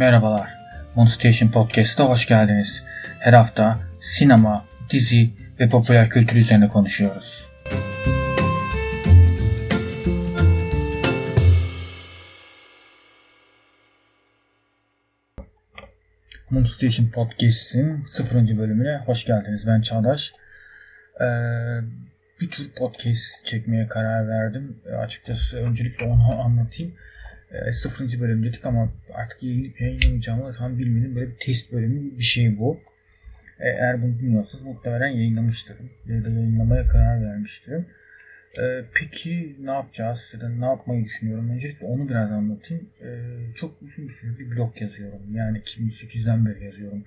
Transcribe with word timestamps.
Merhabalar. 0.00 0.48
Moon 0.96 1.06
Station 1.06 1.50
Podcast'a 1.50 2.04
hoş 2.04 2.26
geldiniz. 2.26 2.82
Her 3.18 3.32
hafta 3.32 3.78
sinema, 4.00 4.64
dizi 4.90 5.30
ve 5.60 5.68
popüler 5.68 6.08
kültür 6.08 6.36
üzerine 6.36 6.68
konuşuyoruz. 6.68 7.48
Moon 16.50 16.64
Station 16.64 17.10
Podcast'in 17.10 18.04
0. 18.04 18.58
bölümüne 18.58 19.02
hoş 19.06 19.24
geldiniz. 19.24 19.66
Ben 19.66 19.80
Çağdaş. 19.80 20.32
Ee, 21.20 21.24
bir 22.40 22.50
tür 22.50 22.70
podcast 22.78 23.44
çekmeye 23.44 23.88
karar 23.88 24.28
verdim. 24.28 24.82
Açıkçası 24.98 25.56
öncelikle 25.56 26.06
onu 26.06 26.40
anlatayım 26.44 26.94
e, 27.52 27.72
0. 27.72 28.20
bölüm 28.20 28.44
dedik 28.44 28.66
ama 28.66 28.92
artık 29.14 29.42
yayınlayıp 29.42 29.80
yayınlamayacağımı 29.80 30.54
tam 30.54 30.78
bilmedim. 30.78 31.16
Böyle 31.16 31.30
bir 31.30 31.36
test 31.36 31.72
bölümü 31.72 32.18
bir 32.18 32.22
şey 32.22 32.58
bu. 32.58 32.80
E, 33.60 33.68
eğer 33.68 34.02
bunu 34.02 34.18
bilmiyorsanız 34.18 34.64
muhtemelen 34.64 35.08
yayınlamıştırım. 35.08 35.90
Ya 36.06 36.24
da 36.24 36.30
yayınlamaya 36.30 36.86
karar 36.86 37.24
vermiştim. 37.24 37.86
E, 38.58 38.84
peki 38.94 39.56
ne 39.60 39.70
yapacağız 39.70 40.30
ya 40.34 40.40
da 40.40 40.48
ne 40.48 40.64
yapmayı 40.64 41.04
düşünüyorum? 41.04 41.50
Öncelikle 41.50 41.86
onu 41.86 42.08
biraz 42.08 42.30
anlatayım. 42.30 42.88
E, 43.02 43.08
çok 43.54 43.82
uzun 43.82 44.08
bir 44.08 44.14
süre 44.14 44.38
bir 44.38 44.50
blog 44.50 44.82
yazıyorum. 44.82 45.20
Yani 45.34 45.58
2008'den 45.58 46.46
beri 46.46 46.64
yazıyorum. 46.64 47.04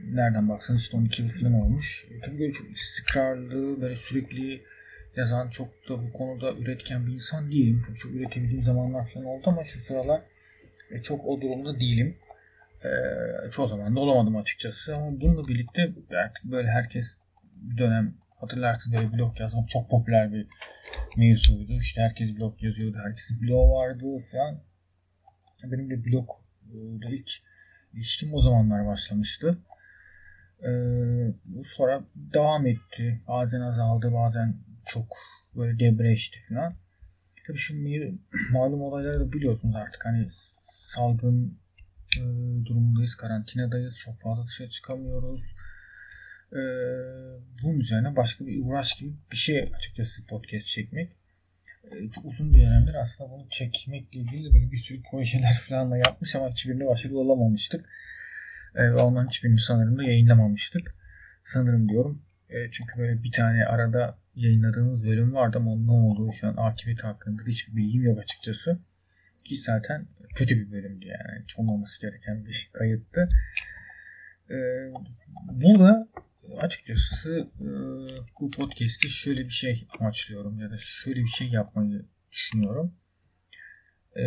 Nereden 0.00 0.48
baksanız 0.48 0.80
işte 0.80 0.96
12 0.96 1.22
yıl 1.22 1.30
falan 1.30 1.54
olmuş. 1.54 2.04
E, 2.10 2.20
tabii 2.20 2.38
böyle 2.38 2.52
çok 2.52 2.76
istikrarlı, 2.76 3.80
böyle 3.80 3.96
sürekli 3.96 4.60
yazan 5.16 5.50
çok 5.50 5.68
da 5.88 6.02
bu 6.02 6.12
konuda 6.12 6.52
üretken 6.52 7.06
bir 7.06 7.12
insan 7.12 7.50
değilim. 7.50 7.86
Çok, 7.98 8.12
üretebildiğim 8.12 8.64
zamanlar 8.64 9.10
falan 9.14 9.26
oldu 9.26 9.42
ama 9.46 9.64
şu 9.64 9.80
sıralar 9.80 10.22
e, 10.90 11.02
çok 11.02 11.26
o 11.26 11.40
durumda 11.40 11.80
değilim. 11.80 12.16
E, 12.84 12.90
çoğu 13.50 13.68
zaman 13.68 13.96
da 13.96 14.00
olamadım 14.00 14.36
açıkçası 14.36 14.96
ama 14.96 15.20
bununla 15.20 15.48
birlikte 15.48 15.92
artık 16.24 16.44
böyle 16.44 16.68
herkes 16.68 17.06
bir 17.56 17.78
dönem 17.78 18.14
hatırlarsınız 18.40 18.96
böyle 18.96 19.12
blog 19.12 19.40
yazmak 19.40 19.68
çok 19.68 19.90
popüler 19.90 20.32
bir 20.32 20.46
mevzuydu. 21.16 21.72
İşte 21.72 22.02
herkes 22.02 22.36
blog 22.36 22.62
yazıyordu. 22.62 22.98
Herkesin 23.04 23.40
blog 23.42 23.70
vardı 23.70 24.24
falan. 24.32 24.60
Benim 25.64 25.90
de 25.90 26.04
blog 26.04 26.28
da 26.74 27.08
ilk 27.08 27.30
ilişkim 27.94 28.34
o 28.34 28.40
zamanlar 28.40 28.86
başlamıştı. 28.86 29.58
Ee, 30.64 31.32
sonra 31.66 32.04
devam 32.16 32.66
etti. 32.66 33.20
Bazen 33.28 33.60
azaldı, 33.60 34.12
bazen 34.12 34.56
çok 34.94 35.16
böyle 35.56 35.78
debreşti 35.78 36.38
falan. 36.48 36.74
Tabii 37.46 37.58
şimdi 37.58 38.14
malum 38.52 38.82
olayları 38.82 39.20
da 39.20 39.32
biliyorsunuz 39.32 39.76
artık 39.76 40.04
hani 40.04 40.28
salgın 40.94 41.58
e, 42.18 42.22
durumundayız, 42.66 43.14
karantinadayız, 43.14 43.98
çok 43.98 44.20
fazla 44.20 44.46
dışarı 44.46 44.68
çıkamıyoruz. 44.68 45.42
E, 46.52 46.60
bunun 47.62 47.80
üzerine 47.80 48.16
başka 48.16 48.46
bir 48.46 48.64
uğraş 48.64 48.94
gibi 48.94 49.12
bir 49.32 49.36
şey 49.36 49.70
açıkçası 49.76 50.26
podcast 50.26 50.66
çekmek. 50.66 51.12
E, 51.84 52.20
uzun 52.24 52.54
bir 52.54 52.58
dönemdir 52.58 52.94
aslında 52.94 53.30
bunu 53.30 53.46
çekmekle 53.50 54.20
ilgili 54.20 54.54
böyle 54.54 54.72
bir 54.72 54.76
sürü 54.76 55.02
projeler 55.10 55.62
falan 55.68 55.90
da 55.90 55.96
yapmış 55.96 56.36
ama 56.36 56.50
hiçbirinde 56.50 56.86
başarılı 56.86 57.18
olamamıştık. 57.18 57.88
E, 58.74 58.90
onların 58.90 59.28
hiçbirini 59.28 59.60
sanırım 59.60 59.98
da 59.98 60.02
yayınlamamıştık. 60.02 60.94
Sanırım 61.44 61.88
diyorum. 61.88 62.22
E, 62.52 62.70
çünkü 62.70 62.98
böyle 62.98 63.22
bir 63.22 63.32
tane 63.32 63.64
arada 63.66 64.18
yayınladığımız 64.34 65.04
bölüm 65.04 65.34
vardı 65.34 65.58
ama 65.58 65.72
onun 65.72 65.86
ne 65.86 65.90
olduğu 65.90 66.32
şu 66.32 66.46
an 66.46 66.54
akıbet 66.56 67.04
hakkında 67.04 67.42
hiçbir 67.46 67.76
bilgim 67.76 68.02
yok 68.02 68.18
açıkçası. 68.18 68.78
Ki 69.44 69.56
zaten 69.56 70.06
kötü 70.34 70.56
bir 70.56 70.72
bölümdü 70.72 71.06
yani. 71.06 71.44
Olmaması 71.56 72.00
gereken 72.00 72.46
bir 72.46 72.70
kayıttı. 72.72 73.28
Ee, 74.50 74.54
burada 75.52 76.08
açıkçası 76.58 77.48
e, 77.60 77.66
bu 78.40 78.50
podcast'te 78.50 79.08
şöyle 79.08 79.44
bir 79.44 79.50
şey 79.50 79.86
amaçlıyorum 79.98 80.58
ya 80.58 80.70
da 80.70 80.76
şöyle 80.78 81.20
bir 81.20 81.26
şey 81.38 81.48
yapmayı 81.48 82.06
düşünüyorum. 82.32 82.94
Ee, 84.16 84.22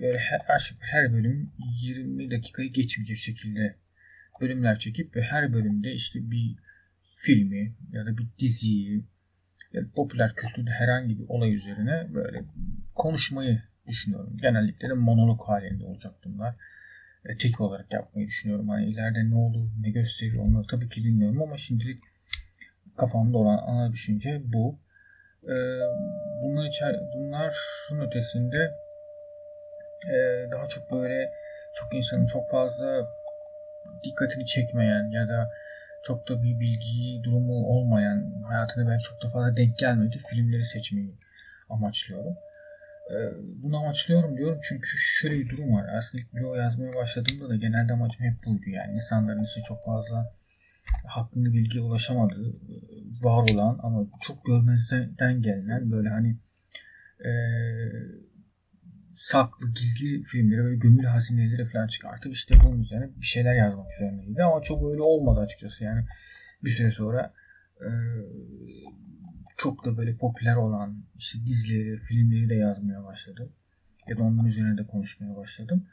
böyle 0.00 0.18
her, 0.18 0.76
her 0.80 1.12
bölüm 1.12 1.52
20 1.82 2.30
dakikayı 2.30 2.72
geçmeyecek 2.72 3.18
şekilde 3.18 3.76
bölümler 4.40 4.78
çekip 4.78 5.16
ve 5.16 5.22
her 5.22 5.52
bölümde 5.52 5.92
işte 5.92 6.30
bir 6.30 6.56
filmi 7.16 7.74
ya 7.92 8.06
da 8.06 8.16
bir 8.18 8.26
diziyi 8.38 9.04
ya 9.72 9.82
da 9.82 9.86
popüler 9.96 10.34
kültürde 10.34 10.70
herhangi 10.70 11.18
bir 11.18 11.28
olay 11.28 11.54
üzerine 11.54 12.14
böyle 12.14 12.44
konuşmayı 12.94 13.62
düşünüyorum. 13.86 14.36
Genellikle 14.42 14.88
de 14.88 14.92
monolog 14.92 15.40
halinde 15.48 15.84
olacak 15.84 16.14
bunlar. 16.24 16.54
E, 17.24 17.36
tek 17.36 17.60
olarak 17.60 17.92
yapmayı 17.92 18.26
düşünüyorum. 18.26 18.68
Hani 18.68 18.86
ileride 18.86 19.30
ne 19.30 19.34
olur, 19.34 19.70
ne 19.80 19.90
gösteriyor 19.90 20.44
onları 20.44 20.66
tabii 20.66 20.88
ki 20.88 21.04
bilmiyorum 21.04 21.42
ama 21.42 21.58
şimdilik 21.58 22.02
kafamda 22.96 23.38
olan 23.38 23.58
ana 23.58 23.92
düşünce 23.92 24.42
bu. 24.44 24.78
E, 25.44 25.54
bunlar 26.42 26.66
içer, 26.66 26.96
bunlar 27.14 27.54
şunun 27.88 28.06
ötesinde 28.06 28.70
e, 30.12 30.16
daha 30.50 30.68
çok 30.68 30.92
böyle 30.92 31.30
çok 31.80 31.94
insanın 31.94 32.26
çok 32.26 32.50
fazla 32.50 33.06
dikkatini 34.04 34.46
çekmeyen 34.46 35.10
ya 35.10 35.28
da 35.28 35.50
çok 36.06 36.28
da 36.28 36.42
bir 36.42 36.60
bilgi 36.60 37.24
durumu 37.24 37.66
olmayan, 37.66 38.42
hayatında 38.48 38.88
belki 38.88 39.04
çok 39.04 39.22
da 39.22 39.30
fazla 39.30 39.56
denk 39.56 39.78
gelmedi 39.78 40.20
filmleri 40.30 40.66
seçmeyi 40.66 41.14
amaçlıyorum. 41.70 42.34
Ee, 43.10 43.16
bunu 43.62 43.78
amaçlıyorum 43.78 44.36
diyorum 44.36 44.60
çünkü 44.68 44.88
şöyle 45.20 45.34
bir 45.34 45.48
durum 45.48 45.72
var. 45.72 45.86
Aslında 45.98 46.22
ilk 46.22 46.32
blog 46.32 46.56
yazmaya 46.56 46.94
başladığımda 46.94 47.48
da 47.48 47.56
genelde 47.56 47.92
amacım 47.92 48.24
hep 48.24 48.44
buydu. 48.44 48.70
Yani 48.70 48.94
insanların 48.94 49.44
işte 49.44 49.60
çok 49.68 49.84
fazla 49.84 50.32
hakkında 51.06 51.52
bilgiye 51.52 51.84
ulaşamadığı, 51.84 52.52
var 53.22 53.54
olan 53.54 53.78
ama 53.82 54.06
çok 54.26 54.44
görmezden 54.44 55.42
gelinen 55.42 55.90
böyle 55.90 56.08
hani 56.08 56.36
e, 57.24 57.30
saklı, 59.16 59.72
gizli 59.72 60.22
filmleri 60.22 60.64
böyle 60.64 60.76
gömül 60.76 61.04
hazineleri 61.04 61.68
falan 61.68 61.86
çıkartıp 61.86 62.32
işte 62.32 62.54
bunun 62.64 62.82
üzerine 62.82 63.08
bir 63.20 63.26
şeyler 63.26 63.54
yazmak 63.54 63.92
üzerineydi. 63.92 64.42
Ama 64.42 64.62
çok 64.62 64.90
öyle 64.90 65.02
olmadı 65.02 65.40
açıkçası. 65.40 65.84
Yani 65.84 66.04
bir 66.64 66.70
süre 66.70 66.90
sonra 66.90 67.32
e, 67.80 67.88
çok 69.56 69.84
da 69.84 69.96
böyle 69.96 70.16
popüler 70.16 70.56
olan 70.56 71.04
işte 71.18 71.38
dizileri, 71.46 71.98
filmleri 71.98 72.48
de 72.48 72.54
yazmaya 72.54 73.04
başladım. 73.04 73.52
Ya 74.08 74.18
da 74.18 74.22
onların 74.22 74.46
üzerine 74.46 74.78
de 74.78 74.86
konuşmaya 74.86 75.36
başladım. 75.36 75.86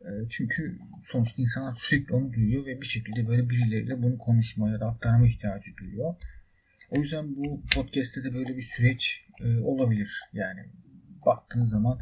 E, 0.00 0.10
çünkü 0.30 0.78
sonuçta 1.04 1.42
insanlar 1.42 1.74
sürekli 1.74 2.14
onu 2.14 2.32
duyuyor 2.32 2.66
ve 2.66 2.80
bir 2.80 2.86
şekilde 2.86 3.28
böyle 3.28 3.50
birileriyle 3.50 4.02
bunu 4.02 4.18
konuşmaya 4.18 4.80
da 4.80 4.86
aktarma 4.86 5.26
ihtiyacı 5.26 5.76
duyuyor. 5.76 6.14
O 6.90 6.98
yüzden 6.98 7.36
bu 7.36 7.62
podcast'te 7.74 8.24
de 8.24 8.34
böyle 8.34 8.56
bir 8.56 8.62
süreç 8.62 9.24
e, 9.40 9.58
olabilir. 9.58 10.20
Yani 10.32 10.60
baktığınız 11.26 11.70
zaman 11.70 11.98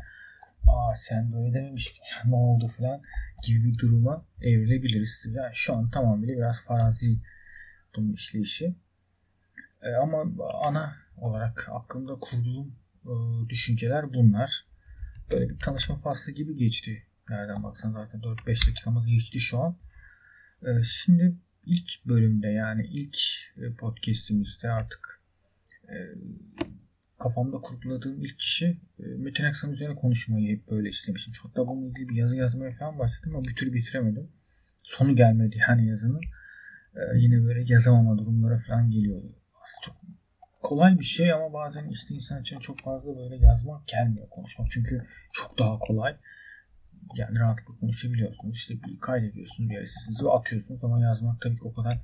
aa 0.70 0.96
sen 0.96 1.32
böyle 1.32 1.54
dememiştin 1.54 2.02
ne 2.24 2.34
oldu 2.34 2.68
falan 2.78 3.02
gibi 3.46 3.64
bir 3.64 3.78
duruma 3.78 4.26
evrilebiliriz. 4.40 5.22
Yani 5.24 5.50
şu 5.54 5.74
an 5.74 5.90
tamamıyla 5.90 6.36
biraz 6.36 6.64
farazi 6.64 7.18
bunun 7.96 8.12
işleyişi. 8.12 8.74
E, 9.82 9.88
ama 10.02 10.24
ana 10.62 10.96
olarak 11.16 11.68
aklımda 11.72 12.14
kurduğum 12.14 12.76
e, 13.04 13.12
düşünceler 13.48 14.12
bunlar. 14.14 14.66
Böyle 15.30 15.48
bir 15.48 15.58
tanışma 15.58 15.96
faslı 15.96 16.32
gibi 16.32 16.56
geçti. 16.56 17.02
Nereden 17.28 17.62
baksan 17.62 17.92
zaten 17.92 18.20
4-5 18.20 18.68
dakikamız 18.68 19.06
geçti 19.06 19.40
şu 19.40 19.58
an. 19.58 19.76
E, 20.62 20.82
şimdi 20.82 21.36
ilk 21.66 22.06
bölümde 22.06 22.48
yani 22.48 22.86
ilk 22.86 23.16
e, 23.56 23.72
podcastimizde 23.74 24.70
artık 24.70 25.20
e, 25.88 25.96
kafamda 27.20 27.56
kurguladığım 27.56 28.20
ilk 28.24 28.38
kişi 28.38 28.66
e, 28.98 29.02
Metin 29.02 29.44
Aksan 29.44 29.72
üzerine 29.72 29.94
konuşmayı 29.94 30.56
hep 30.56 30.70
böyle 30.70 30.88
istemiştim. 30.88 31.34
Hatta 31.42 31.66
bununla 31.66 31.88
ilgili 31.88 32.08
bir 32.08 32.14
yazı 32.14 32.36
yazmaya 32.36 32.72
falan 32.78 32.98
başladım 32.98 33.36
ama 33.36 33.44
bir 33.44 33.54
türlü 33.54 33.72
bitiremedim. 33.72 34.28
Sonu 34.82 35.16
gelmedi 35.16 35.56
yani 35.68 35.88
yazının. 35.88 36.20
E, 36.94 37.00
yine 37.18 37.44
böyle 37.44 37.72
yazamama 37.72 38.18
durumlara 38.18 38.58
falan 38.68 38.90
geliyordu. 38.90 39.26
Aslında 39.62 39.80
çok 39.86 39.96
kolay 40.62 40.98
bir 40.98 41.04
şey 41.04 41.32
ama 41.32 41.52
bazen 41.52 41.88
işte 41.88 42.14
insan 42.14 42.40
için 42.42 42.58
çok 42.58 42.80
fazla 42.80 43.16
böyle 43.16 43.36
yazmak 43.36 43.88
gelmiyor 43.88 44.28
konuşmak. 44.28 44.70
Çünkü 44.70 45.06
çok 45.32 45.58
daha 45.58 45.78
kolay. 45.78 46.16
Yani 47.14 47.38
rahatlıkla 47.38 47.74
konuşabiliyorsunuz. 47.80 48.56
İşte 48.56 48.74
bir 48.74 48.98
kaydediyorsunuz 48.98 49.70
bir 49.70 49.74
yer 49.74 49.88
ve 50.24 50.30
atıyorsunuz 50.30 50.84
ama 50.84 51.00
yazmak 51.00 51.40
tabii 51.40 51.56
ki 51.56 51.64
o 51.64 51.74
kadar 51.74 51.98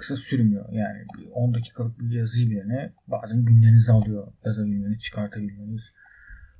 kısa 0.00 0.16
sürmüyor. 0.16 0.72
Yani 0.72 1.04
10 1.32 1.54
dakikalık 1.54 2.00
bir 2.00 2.10
yazıyı 2.10 2.50
bile 2.50 2.68
ne 2.68 2.92
bazen 3.06 3.44
günlerinizi 3.44 3.92
alıyor 3.92 4.32
yazabilmeniz, 4.44 5.02
çıkartabilmeniz 5.02 5.82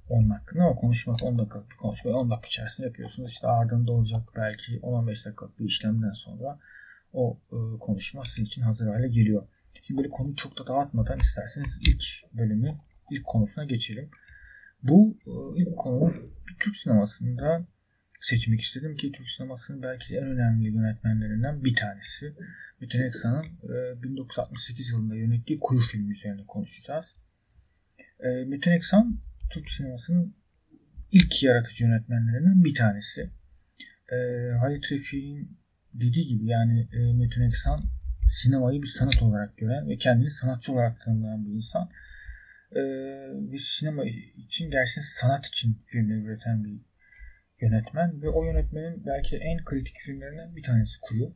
onun 0.09 0.31
hakkında 0.31 0.63
ama 0.63 0.75
konuşmak 0.75 1.23
10 1.23 1.39
dakikalık 1.39 1.71
bir 1.71 1.77
konuşmayı 1.77 2.17
10 2.17 2.31
dakika 2.31 2.47
içerisinde 2.47 2.87
yapıyorsunuz. 2.87 3.31
İşte 3.31 3.47
ardında 3.47 3.93
olacak 3.93 4.23
belki 4.37 4.81
10-15 4.81 5.25
dakikalık 5.25 5.59
bir 5.59 5.65
işlemden 5.65 6.13
sonra 6.13 6.59
o 7.13 7.39
e, 7.53 7.79
konuşma 7.79 8.25
sizin 8.25 8.45
için 8.45 8.63
hazır 8.63 8.87
hale 8.87 9.09
geliyor. 9.09 9.47
Şimdi 9.83 9.99
böyle 9.99 10.11
konuyu 10.11 10.37
çok 10.37 10.59
da 10.59 10.67
dağıtmadan 10.67 11.19
isterseniz 11.19 11.69
ilk 11.89 12.03
bölümü, 12.39 12.75
ilk 13.11 13.25
konusuna 13.25 13.65
geçelim. 13.65 14.11
Bu 14.83 15.17
e, 15.27 15.63
ilk 15.63 15.77
konu 15.77 16.13
Türk 16.61 16.77
sinemasında 16.77 17.67
seçmek 18.21 18.61
istedim 18.61 18.97
ki 18.97 19.13
Türk 19.13 19.29
sinemasının 19.29 19.83
belki 19.83 20.17
en 20.17 20.25
önemli 20.25 20.69
yönetmenlerinden 20.69 21.65
bir 21.65 21.77
tanesi. 21.77 22.35
Metin 22.81 23.03
Eksan'ın 23.03 23.45
1968 24.03 24.89
yılında 24.89 25.17
yönettiği 25.17 25.61
Kuyu 25.61 25.81
filmi 25.81 26.13
üzerine 26.13 26.45
konuşacağız. 26.47 27.07
Metin 28.47 28.71
Eksan 28.71 29.19
Türk 29.51 29.71
sinemasının 29.71 30.35
ilk 31.13 31.43
yaratıcı 31.43 31.85
yönetmenlerinden 31.85 32.65
bir 32.65 32.75
tanesi. 32.75 33.31
Halit 34.61 34.93
Refik'in 34.93 35.59
dediği 35.95 36.27
gibi 36.27 36.47
yani 36.47 36.89
Metin 36.93 37.43
Eksan 37.43 37.85
sinemayı 38.43 38.83
bir 38.83 38.95
sanat 38.99 39.23
olarak 39.23 39.57
gören 39.57 39.89
ve 39.89 39.97
kendini 39.99 40.31
sanatçı 40.31 40.73
olarak 40.73 41.01
tanımlayan 41.01 41.47
bir 41.47 41.53
insan. 41.53 41.91
Ee, 42.73 42.81
ve 43.53 43.59
sinema 43.59 44.05
için 44.37 44.71
gerçekten 44.71 45.03
sanat 45.21 45.47
için 45.47 45.83
filmler 45.87 46.17
üreten 46.17 46.65
bir 46.65 46.81
yönetmen 47.63 48.23
ve 48.23 48.29
o 48.29 48.45
yönetmenin 48.45 49.07
belki 49.07 49.37
en 49.37 49.65
kritik 49.65 49.97
filmlerinden 50.07 50.57
bir 50.57 50.63
tanesi 50.63 51.01
Kuyu. 51.01 51.35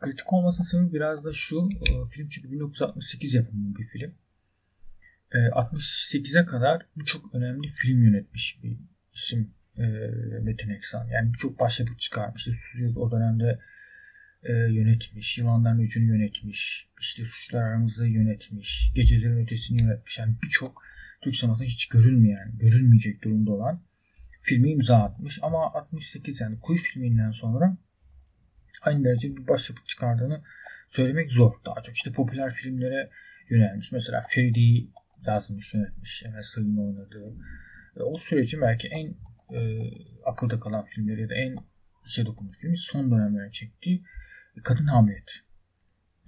Kritik 0.00 0.32
olmasının 0.32 0.66
sebebi 0.66 0.94
biraz 0.94 1.24
da 1.24 1.32
şu, 1.32 1.68
e, 1.88 2.08
film 2.10 2.28
çünkü 2.28 2.52
1968 2.52 3.34
yapımı 3.34 3.76
bir 3.76 3.84
film. 3.84 4.14
68'e 5.32 6.44
kadar 6.44 6.86
birçok 6.96 7.34
önemli 7.34 7.68
film 7.68 8.04
yönetmiş 8.04 8.60
bir 8.62 8.76
isim 9.14 9.54
e, 9.76 9.82
Metin 10.42 10.70
Eksan. 10.70 11.06
Yani 11.06 11.32
birçok 11.32 11.60
başyapıt 11.60 12.00
çıkarmış. 12.00 12.46
İşte 12.46 12.98
o 12.98 13.10
dönemde 13.10 13.58
e, 14.42 14.52
yönetmiş. 14.52 15.38
Yılanların 15.38 15.78
Öcü'nü 15.78 16.04
yönetmiş. 16.04 16.88
İşte 17.00 17.24
Suçlar 17.24 17.62
Aramızda 17.62 18.06
yönetmiş. 18.06 18.92
Gecelerin 18.94 19.42
Ötesi'ni 19.42 19.82
yönetmiş. 19.82 20.18
Yani 20.18 20.34
birçok 20.42 20.82
Türk 21.22 21.36
sinemasında 21.36 21.66
hiç 21.66 21.88
görülmeyen, 21.88 22.58
görülmeyecek 22.58 23.24
durumda 23.24 23.50
olan 23.50 23.82
filmi 24.42 24.70
imza 24.70 24.96
atmış. 24.96 25.38
Ama 25.42 25.74
68 25.74 26.40
yani 26.40 26.60
Kuyu 26.60 26.78
filminden 26.78 27.30
sonra 27.30 27.76
aynı 28.82 29.04
derece 29.04 29.36
bir 29.36 29.48
başyapıt 29.48 29.88
çıkardığını 29.88 30.42
söylemek 30.90 31.32
zor. 31.32 31.52
Daha 31.66 31.82
çok 31.82 31.96
işte 31.96 32.12
popüler 32.12 32.54
filmlere 32.54 33.10
yönelmiş. 33.50 33.92
Mesela 33.92 34.24
Feride'yi 34.30 34.90
yazmış, 35.26 35.74
yönetmiş. 35.74 36.22
Emel 36.26 36.42
Sayın 36.42 36.76
oynadığı. 36.76 37.34
E, 37.96 38.02
o 38.02 38.18
süreci 38.18 38.60
belki 38.60 38.88
en 38.88 39.14
e, 39.56 39.90
akılda 40.26 40.60
kalan 40.60 40.84
filmleri 40.84 41.20
ya 41.20 41.28
da 41.28 41.34
en 41.34 41.56
şey 42.06 42.26
dokunmuş 42.26 42.58
filmi 42.58 42.78
son 42.78 43.10
dönemlerde 43.10 43.52
çektiği 43.52 44.04
Kadın 44.64 44.86
Hamlet. 44.86 45.30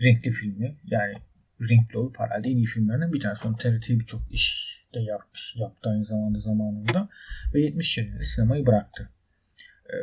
Renkli 0.00 0.31
filmi. 0.31 0.76
Yani 0.85 1.15
renkli 1.61 1.99
olup 1.99 2.19
herhalde 2.19 2.49
en 2.49 2.56
iyi 2.56 2.67
filmlerinden 2.67 3.12
bir 3.12 3.20
tanesi. 3.20 3.49
Onu 3.49 3.56
TRT 3.56 3.88
birçok 3.88 4.32
iş 4.32 4.73
de 4.94 5.00
yapmış. 5.00 5.55
Yaptı 5.56 5.91
aynı 5.91 6.05
zamanda 6.05 6.41
zamanında. 6.41 7.09
Ve 7.55 7.61
70 7.61 7.99
yaşında 7.99 8.25
sinemayı 8.25 8.67
bıraktı. 8.67 9.09
Ee, 9.91 9.97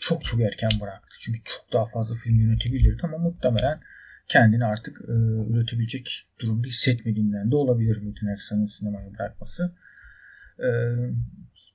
çok 0.00 0.24
çok 0.24 0.40
erken 0.40 0.70
bıraktı. 0.80 1.16
Çünkü 1.20 1.38
çok 1.44 1.72
daha 1.72 1.86
fazla 1.86 2.14
film 2.14 2.40
yönetebilirdi 2.40 3.00
ama 3.02 3.18
muhtemelen 3.18 3.80
kendini 4.28 4.64
artık 4.64 5.00
e, 5.08 5.12
üretebilecek 5.52 6.26
durumda 6.40 6.66
hissetmediğinden 6.66 7.50
de 7.50 7.56
olabilir 7.56 7.96
Metin 7.96 8.26
Erksan'ın 8.26 8.66
sinemayı 8.66 9.14
bırakması. 9.14 9.74
Ee, 10.58 10.94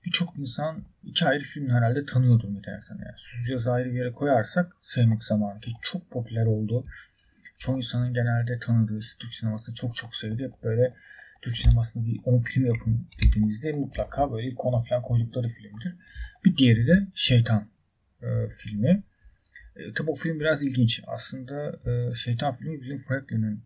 birçok 0.06 0.38
insan 0.38 0.84
iki 1.04 1.26
ayrı 1.26 1.44
film 1.44 1.70
herhalde 1.70 2.06
tanıyordur 2.06 2.50
Metin 2.50 2.72
Erksan'ı. 2.72 3.02
Yani 3.02 3.18
Suzyaz'ı 3.18 3.72
ayrı 3.72 3.90
bir 3.90 3.98
yere 3.98 4.12
koyarsak 4.12 4.76
Sevmek 4.84 5.24
Zamanı 5.24 5.60
ki 5.60 5.72
çok 5.82 6.12
popüler 6.12 6.46
oldu. 6.46 6.86
Çoğu 7.60 7.78
insanın 7.78 8.14
genelde 8.14 8.60
tanıdığı 8.60 9.00
Türk 9.20 9.34
sinemasını 9.34 9.76
çok 9.76 9.96
çok 9.96 10.16
sevdi. 10.16 10.44
Hep 10.44 10.64
böyle 10.64 10.94
Türk 11.46 11.58
sinemasında 11.58 12.06
bir 12.06 12.20
10 12.24 12.42
film 12.42 12.66
yapın 12.66 13.08
dediğinizde 13.24 13.72
mutlaka 13.72 14.32
böyle 14.32 14.48
ilk 14.48 14.58
10'a 14.58 14.84
falan 14.84 15.02
koydukları 15.02 15.50
filmdir. 15.50 15.96
Bir 16.46 16.58
diğeri 16.58 16.88
de 16.88 17.08
Şeytan 17.16 17.68
e, 18.22 18.28
filmi. 18.58 19.04
E, 19.76 19.94
tabi 19.94 20.12
o 20.12 20.16
film 20.16 20.40
biraz 20.40 20.64
ilginç. 20.64 21.02
Aslında 21.08 21.80
e, 21.90 22.16
Şeytan 22.16 22.56
filmi 22.56 22.82
bizim 22.82 23.00
Franklin'in 23.00 23.64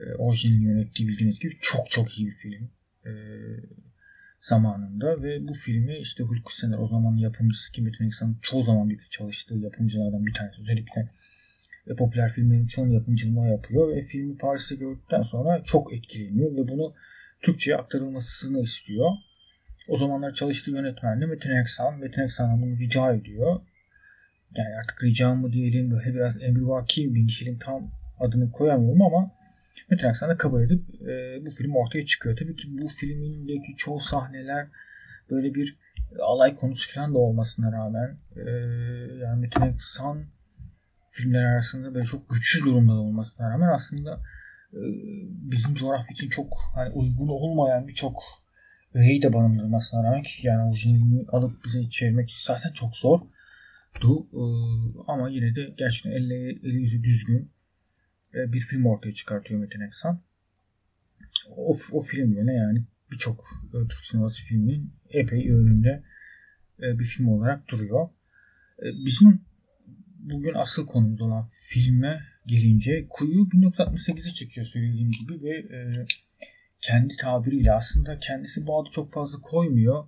e, 0.00 0.04
orijinalini 0.14 0.64
yönettiği 0.64 1.08
bildiğiniz 1.08 1.38
gibi 1.38 1.58
çok 1.60 1.90
çok 1.90 2.18
iyi 2.18 2.26
bir 2.26 2.34
film. 2.34 2.70
E, 3.06 3.12
zamanında 4.40 5.22
ve 5.22 5.48
bu 5.48 5.54
filmi 5.54 5.96
işte 5.96 6.24
Hulk 6.24 6.52
Sener 6.52 6.78
o 6.78 6.88
zaman 6.88 7.16
yapımcısı 7.16 7.72
ki 7.72 7.82
Metin 7.82 8.06
Eksan'ın 8.06 8.38
çoğu 8.42 8.62
zaman 8.62 8.88
birlikte 8.88 9.08
çalıştığı 9.10 9.54
yapımcılardan 9.54 10.26
bir 10.26 10.34
tanesi. 10.34 10.60
Özellikle 10.60 11.10
e, 11.88 11.94
popüler 11.94 12.32
filmlerin 12.32 12.66
çoğunu 12.66 12.94
yapımcılığı 12.94 13.48
yapıyor 13.48 13.88
ve 13.88 14.04
filmi 14.04 14.38
Paris'te 14.38 14.74
gördükten 14.74 15.22
sonra 15.22 15.62
çok 15.64 15.92
etkileniyor 15.92 16.52
ve 16.52 16.68
bunu 16.68 16.94
Türkçe'ye 17.42 17.76
aktarılmasını 17.76 18.60
istiyor. 18.60 19.10
O 19.88 19.96
zamanlar 19.96 20.34
çalıştığı 20.34 20.70
yönetmenle 20.70 21.26
Metin 21.26 21.50
Eksan. 21.50 21.98
Metin 21.98 22.22
Eksan'a 22.22 22.62
bunu 22.62 22.78
rica 22.78 23.12
ediyor. 23.12 23.60
Yani 24.56 24.76
artık 24.78 25.02
rica 25.02 25.34
mı 25.34 25.52
diyelim 25.52 25.90
böyle 25.90 26.14
biraz 26.14 26.42
emrivaki 26.42 27.14
bir 27.14 27.32
film 27.32 27.58
tam 27.58 27.90
adını 28.20 28.52
koyamıyorum 28.52 29.02
ama 29.02 29.30
Metin 29.90 30.06
Aksan 30.06 30.30
da 30.30 30.36
kabul 30.36 30.62
edip 30.62 31.02
e, 31.02 31.46
bu 31.46 31.50
film 31.50 31.76
ortaya 31.76 32.06
çıkıyor. 32.06 32.36
Tabii 32.36 32.56
ki 32.56 32.68
bu 32.70 32.88
filmindeki 32.88 33.76
çoğu 33.76 34.00
sahneler 34.00 34.66
böyle 35.30 35.54
bir 35.54 35.76
alay 36.20 36.56
konusu 36.56 36.94
falan 36.94 37.14
da 37.14 37.18
olmasına 37.18 37.72
rağmen 37.72 38.16
e, 38.36 38.50
yani 39.22 39.40
Metin 39.40 39.60
Aksan 39.60 40.24
filmler 41.18 41.44
arasında 41.44 41.94
böyle 41.94 42.06
çok 42.06 42.30
güçsüz 42.30 42.64
durumda 42.64 42.92
olmasına 42.92 43.50
rağmen 43.50 43.68
aslında 43.68 44.22
e, 44.72 44.80
bizim 45.22 45.74
coğrafya 45.74 46.12
için 46.12 46.30
çok 46.30 46.58
hani 46.74 46.90
uygun 46.90 47.28
olmayan 47.28 47.88
birçok 47.88 48.22
öğeyi 48.94 49.22
de 49.22 49.32
barındırmasına 49.32 50.04
rağmen 50.04 50.22
ki 50.22 50.30
yani 50.42 50.70
orijinalini 50.70 51.26
alıp 51.28 51.64
bize 51.64 51.90
çevirmek 51.90 52.30
zaten 52.46 52.72
çok 52.72 52.96
zor. 52.96 53.20
E, 54.04 54.08
ama 55.06 55.28
yine 55.28 55.54
de 55.54 55.74
gerçekten 55.78 56.10
elle, 56.10 56.50
eli 56.50 56.80
yüzü 56.80 57.02
düzgün 57.02 57.50
e, 58.34 58.52
bir 58.52 58.60
film 58.60 58.86
ortaya 58.86 59.14
çıkartıyor 59.14 59.60
Metin 59.60 59.80
Eksan. 59.80 60.20
O, 61.56 61.76
o 61.92 62.02
film 62.02 62.32
yine 62.38 62.54
yani 62.54 62.84
birçok 63.12 63.44
Türk 63.72 64.06
sineması 64.10 64.42
filminin 64.42 64.92
epey 65.10 65.50
önünde 65.50 66.02
bir 66.78 67.04
film 67.04 67.28
olarak 67.28 67.68
duruyor. 67.68 68.08
Bizim 68.82 69.47
bugün 70.18 70.54
asıl 70.54 70.86
konumuz 70.86 71.20
olan 71.20 71.46
filme 71.68 72.20
gelince 72.46 73.06
Kuyu 73.10 73.48
1968'e 73.48 74.32
çekiyor 74.32 74.66
söylediğim 74.66 75.10
gibi 75.10 75.42
ve 75.42 75.66
kendi 76.80 77.16
tabiriyle 77.16 77.72
aslında 77.72 78.18
kendisi 78.18 78.66
bu 78.66 78.82
adı 78.82 78.88
çok 78.92 79.12
fazla 79.12 79.38
koymuyor. 79.40 80.04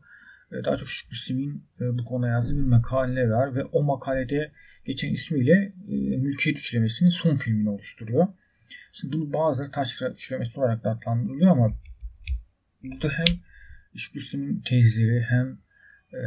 Daha 0.65 0.77
çok 0.77 0.89
Şükrü 0.89 1.17
Sim'in 1.17 1.65
bu 1.81 2.05
konuda 2.05 2.29
yazdığı 2.29 2.57
bir 2.57 2.63
makale 2.63 3.31
var 3.31 3.55
ve 3.55 3.65
o 3.65 3.83
makalede 3.83 4.53
geçen 4.85 5.13
ismiyle 5.13 5.73
e, 5.89 6.17
mülkiyet 6.17 6.59
üçlemesinin 6.59 7.11
son 7.11 7.37
filmini 7.37 7.69
oluşturuyor. 7.69 8.29
Şimdi 8.93 9.13
bunu 9.13 9.33
bazıları 9.33 9.71
taş 9.71 10.03
üçlemesi 10.03 10.61
olarak 10.61 10.85
da 10.85 10.91
adlandırılıyor 10.91 11.51
ama 11.51 11.73
burada 12.83 13.09
hem 13.09 13.37
Şükrüsü'nün 13.97 14.63
tezleri 14.69 15.21
hem 15.29 15.59
e, 16.13 16.23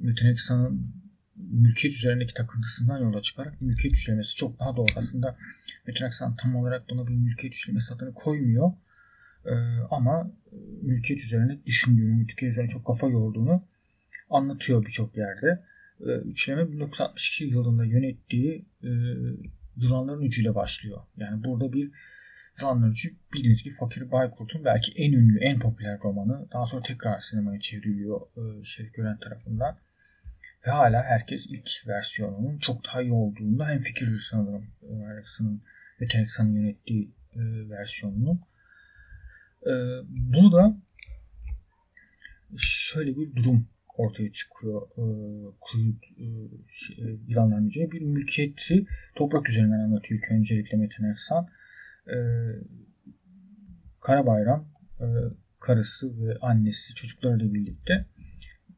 Metin 0.00 0.26
Eksan'ın 0.26 1.01
mülkiyet 1.50 1.96
üzerindeki 1.96 2.34
takıntısından 2.34 2.98
yola 2.98 3.22
çıkarak 3.22 3.60
mülkiyet 3.60 3.96
üçlemesi 3.96 4.36
çok 4.36 4.58
daha 4.60 4.76
doğru. 4.76 4.88
Aslında 4.96 5.36
Metin 5.86 6.04
Eksan 6.04 6.36
tam 6.36 6.56
olarak 6.56 6.88
buna 6.90 7.06
bir 7.06 7.14
mülkiyet 7.14 7.54
üçlemesi 7.54 7.94
adını 7.94 8.14
koymuyor. 8.14 8.72
E, 9.46 9.54
ama 9.90 10.30
mülkiyet 10.82 11.24
üzerine 11.24 11.58
düşündüğünü, 11.66 12.14
mülkiyet 12.14 12.52
üzerine 12.52 12.70
çok 12.70 12.86
kafa 12.86 13.06
yorduğunu 13.06 13.64
anlatıyor 14.30 14.86
birçok 14.86 15.16
yerde. 15.16 15.62
E, 16.00 16.10
üçleme 16.10 16.72
1962 16.72 17.44
yılında 17.44 17.84
yönettiği 17.84 18.66
e, 18.82 18.88
Yılanların 19.76 20.22
Ucu'yla 20.26 20.54
başlıyor. 20.54 21.00
Yani 21.16 21.44
burada 21.44 21.72
bir 21.72 21.90
Yılanların 22.60 22.90
Ucu 22.90 23.08
bildiğiniz 23.34 23.62
gibi 23.62 23.74
Fakir 23.74 24.10
Baykurt'un 24.12 24.64
belki 24.64 24.92
en 24.96 25.12
ünlü, 25.12 25.38
en 25.38 25.58
popüler 25.58 25.98
romanı. 26.04 26.48
Daha 26.52 26.66
sonra 26.66 26.82
tekrar 26.82 27.20
sinemaya 27.20 27.60
çevriliyor 27.60 28.20
e, 28.20 28.64
Şerif 28.64 28.94
Gören 28.94 29.18
tarafından. 29.18 29.76
Ve 30.66 30.70
hala 30.70 31.02
herkes 31.02 31.40
ilk 31.48 31.68
versiyonunun 31.86 32.58
çok 32.58 32.84
daha 32.84 33.02
iyi 33.02 33.12
olduğunda 33.12 33.68
hem 33.68 33.80
fikir 33.80 34.26
sanırım 34.30 34.66
Aksan'ın 35.20 35.62
ve 36.00 36.06
Teneksan'ın 36.06 36.52
yönettiği 36.52 37.10
e, 37.34 37.40
versiyonunu. 37.70 38.40
E, 39.62 39.72
bunu 40.08 40.52
da 40.52 40.76
şöyle 42.56 43.16
bir 43.16 43.34
durum 43.34 43.68
ortaya 43.96 44.32
çıkıyor. 44.32 44.82
E, 44.82 45.04
kuyu 45.60 45.92
e, 46.18 46.26
şey, 46.68 47.18
yılanların 47.26 47.70
bir 47.70 48.00
mülkiyeti 48.00 48.86
toprak 49.14 49.48
üzerinden 49.48 49.78
anlatıyor 49.78 50.20
ilk 50.20 50.32
öncelikle 50.32 50.78
Metin 50.78 51.04
Ersan. 51.04 51.48
E, 52.06 52.16
Karabayram 54.00 54.68
e, 55.00 55.06
karısı 55.60 56.26
ve 56.26 56.36
annesi 56.40 56.94
çocuklarıyla 56.94 57.54
birlikte 57.54 58.06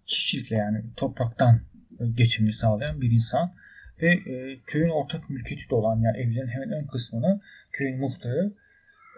çiftçilikle 0.06 0.56
yani 0.56 0.84
topraktan 0.96 1.56
e, 1.56 1.73
geçimini 2.14 2.52
sağlayan 2.52 3.00
bir 3.00 3.10
insan 3.10 3.54
ve 4.02 4.12
e, 4.12 4.60
köyün 4.66 4.88
ortak 4.88 5.30
mülkiyeti 5.30 5.70
de 5.70 5.74
olan 5.74 6.00
yani 6.00 6.18
evlerin 6.18 6.48
hemen 6.48 6.72
ön 6.72 6.86
kısmını 6.86 7.40
köyün 7.72 8.00
muhtarı 8.00 8.52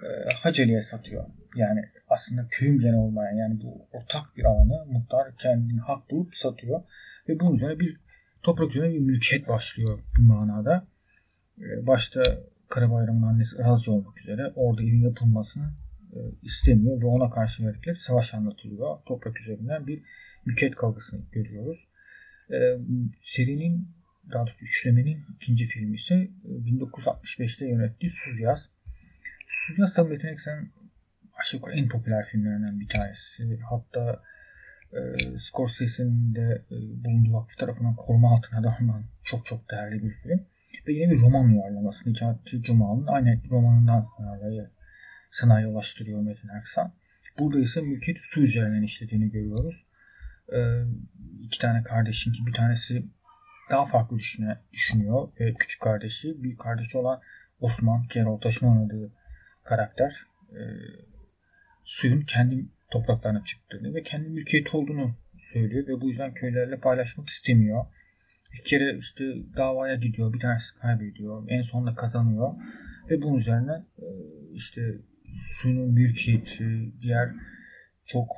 e, 0.03 0.09
Haceli'ye 0.43 0.83
satıyor. 0.83 1.25
Yani 1.57 1.81
aslında 2.09 2.47
köyün 2.51 2.79
gene 2.79 2.97
olmayan 2.97 3.37
yani 3.37 3.61
bu 3.63 3.89
ortak 3.93 4.37
bir 4.37 4.45
alanı 4.45 4.87
muhtar 4.87 5.37
kendini 5.37 5.81
hak 5.81 6.11
bulup 6.11 6.37
satıyor. 6.37 6.83
Ve 7.29 7.41
bunun 7.41 7.57
üzerine 7.57 7.79
bir 7.79 8.01
toprak 8.43 8.71
üzerine 8.71 8.95
bir 8.95 9.01
mülkiyet 9.01 9.49
başlıyor 9.49 9.99
bir 10.19 10.23
manada. 10.23 10.87
E, 11.59 11.87
başta 11.87 12.23
Karabayram'ın 12.69 13.23
annesi 13.23 13.57
Irazcı 13.57 13.93
olmak 13.93 14.21
üzere 14.21 14.53
orada 14.55 14.83
evin 14.83 15.03
yapılmasını 15.03 15.71
e, 16.13 16.19
istemiyor 16.43 17.03
ve 17.03 17.07
ona 17.07 17.31
karşı 17.31 17.67
verdikleri 17.67 17.97
savaş 17.97 18.35
anlatılıyor. 18.35 18.99
Toprak 19.07 19.41
üzerinden 19.41 19.87
bir 19.87 20.03
mülkiyet 20.47 20.77
kavgasını 20.77 21.21
görüyoruz. 21.33 21.86
E, 22.51 22.59
serinin 23.23 23.89
daha 24.33 24.47
doğrusu 24.47 24.65
üçlemenin 24.65 25.25
ikinci 25.37 25.67
filmi 25.67 25.97
ise 25.97 26.29
1965'te 26.45 27.65
e, 27.65 27.69
yönettiği 27.69 28.13
Suzyaz. 28.25 28.59
Suzyaz 29.47 29.95
tabii 29.95 30.09
Metin 30.09 30.29
Eksen 30.29 30.71
aşağı 31.41 31.59
yukarı 31.59 31.77
en 31.77 31.89
popüler 31.89 32.27
filmlerinden 32.27 32.81
bir 32.81 32.89
tanesi. 32.89 33.59
Hatta 33.71 34.23
e, 34.93 34.99
Scorsese'nin 35.39 36.35
de 36.35 36.63
e, 36.71 37.05
bulunduğu 37.05 37.33
vakıf 37.33 37.59
tarafından 37.59 37.97
koruma 37.97 38.35
altına 38.35 38.63
da 38.63 38.77
alınan 38.79 39.05
çok 39.25 39.47
çok 39.47 39.71
değerli 39.71 40.03
bir 40.03 40.11
film. 40.11 40.47
Ve 40.87 40.93
yine 40.93 41.13
bir 41.13 41.21
roman 41.21 41.53
uyarlaması. 41.53 42.11
Necati 42.11 42.63
Cuma'nın 42.63 43.07
aynı 43.07 43.41
romanından 43.51 44.07
senaryoya, 44.17 44.71
senaryo 45.31 45.71
ulaştırıyor 45.71 46.21
Metin 46.21 46.49
Aksan. 46.49 46.93
Burada 47.39 47.61
ise 47.61 47.81
mülkiyet 47.81 48.19
su 48.23 48.41
üzerinden 48.41 48.83
işlediğini 48.83 49.31
görüyoruz. 49.31 49.86
E, 50.53 50.59
iki 51.43 51.59
tane 51.59 51.83
kardeşin 51.83 52.33
ki 52.33 52.47
bir 52.47 52.53
tanesi 52.53 53.07
daha 53.71 53.87
farklı 53.87 54.19
düşüne, 54.19 54.59
düşünüyor 54.73 55.29
ve 55.41 55.55
küçük 55.55 55.81
kardeşi, 55.81 56.43
büyük 56.43 56.61
kardeşi 56.61 56.99
olan 56.99 57.21
Osman, 57.61 58.07
Kerol 58.07 58.41
Taş'ın 58.41 58.67
oynadığı 58.67 59.13
karakter 59.65 60.27
e, 60.53 60.61
suyun 61.85 62.21
kendi 62.21 62.67
topraklarına 62.91 63.45
çıktığını 63.45 63.95
ve 63.95 64.03
kendi 64.03 64.29
mülkiyeti 64.29 64.77
olduğunu 64.77 65.17
söylüyor 65.53 65.87
ve 65.89 66.01
bu 66.01 66.09
yüzden 66.09 66.35
köylerle 66.35 66.81
paylaşmak 66.81 67.29
istemiyor. 67.29 67.87
Bir 68.55 68.65
kere 68.65 68.99
işte 68.99 69.25
davaya 69.57 69.95
gidiyor, 69.95 70.33
bir 70.33 70.41
tanesi 70.41 70.75
kaybediyor, 70.81 71.45
en 71.49 71.63
sonunda 71.63 71.95
kazanıyor 71.95 72.55
ve 73.11 73.23
bunun 73.23 73.39
üzerine 73.39 73.85
e, 73.99 74.09
işte 74.55 74.81
suyun 75.61 75.93
mülkiyeti, 75.93 76.93
diğer 77.03 77.31
çok 78.07 78.29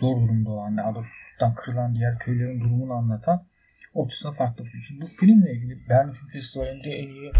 zor 0.00 0.16
durumda 0.16 0.50
olan, 0.50 0.76
daha 0.76 0.94
doğrusu 0.94 1.54
kırılan 1.56 1.94
diğer 1.94 2.18
köylerin 2.18 2.60
durumunu 2.60 2.92
anlatan 2.92 3.46
o 3.94 4.06
açısından 4.06 4.34
farklı 4.34 4.64
bir 4.64 4.70
film. 4.70 5.00
Bu 5.00 5.06
filmle 5.06 5.52
ilgili 5.52 5.88
Berlin 5.88 6.12
Film 6.12 6.28
Festivali'nde 6.28 6.90
en 6.90 7.08
iyi 7.08 7.32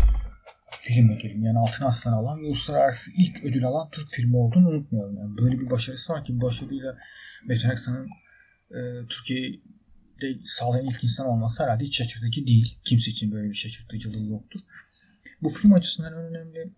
film 0.80 1.10
ödülünü 1.10 1.46
yani 1.46 1.58
Altın 1.58 1.84
Aslan 1.84 2.12
alan 2.12 2.42
ve 2.42 2.46
uluslararası 2.46 3.10
ilk 3.16 3.44
ödül 3.44 3.64
alan 3.64 3.90
Türk 3.90 4.10
filmi 4.10 4.37
olduğunu 4.37 4.68
unutmayalım. 4.68 5.16
Yani 5.18 5.37
böyle 5.37 5.60
bir 5.60 5.70
başarısı 5.70 6.12
var 6.12 6.25
ki 6.25 6.40
başarıyla 6.40 6.96
Metin 7.46 7.68
Aksan'ın 7.68 8.08
e, 8.70 9.06
Türkiye'de 9.08 10.38
sağlayan 10.46 10.87
ilk 10.87 11.04
insan 11.04 11.26
olması 11.26 11.62
herhalde 11.62 11.84
hiç 11.84 11.99
şaşırtıcı 11.99 12.46
değil. 12.46 12.78
Kimse 12.84 13.10
için 13.10 13.32
böyle 13.32 13.49
bir 13.49 13.54
şaşırtıcılığı 13.54 14.26
yoktur. 14.26 14.60
Bu 15.42 15.49
film 15.49 15.72
açısından 15.72 16.12
önemli 16.12 16.72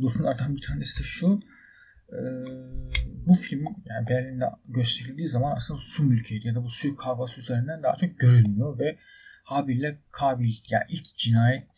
durumlardan 0.00 0.56
bir 0.56 0.62
tanesi 0.62 0.98
de 0.98 1.02
şu. 1.02 1.40
E, 2.12 2.18
bu 3.26 3.34
film 3.34 3.64
yani 3.84 4.08
Berlin'de 4.08 4.44
gösterildiği 4.68 5.28
zaman 5.28 5.56
aslında 5.56 5.80
su 5.80 6.02
mülkiyeti 6.02 6.48
ya 6.48 6.54
da 6.54 6.64
bu 6.64 6.68
suyu 6.68 6.96
kavgası 6.96 7.40
üzerinden 7.40 7.82
daha 7.82 7.96
çok 7.96 8.18
görülmüyor 8.18 8.78
ve 8.78 8.98
Habil 9.44 9.94
Kabil 10.10 10.54
yani 10.68 10.84
ilk 10.88 11.16
cinayet 11.16 11.68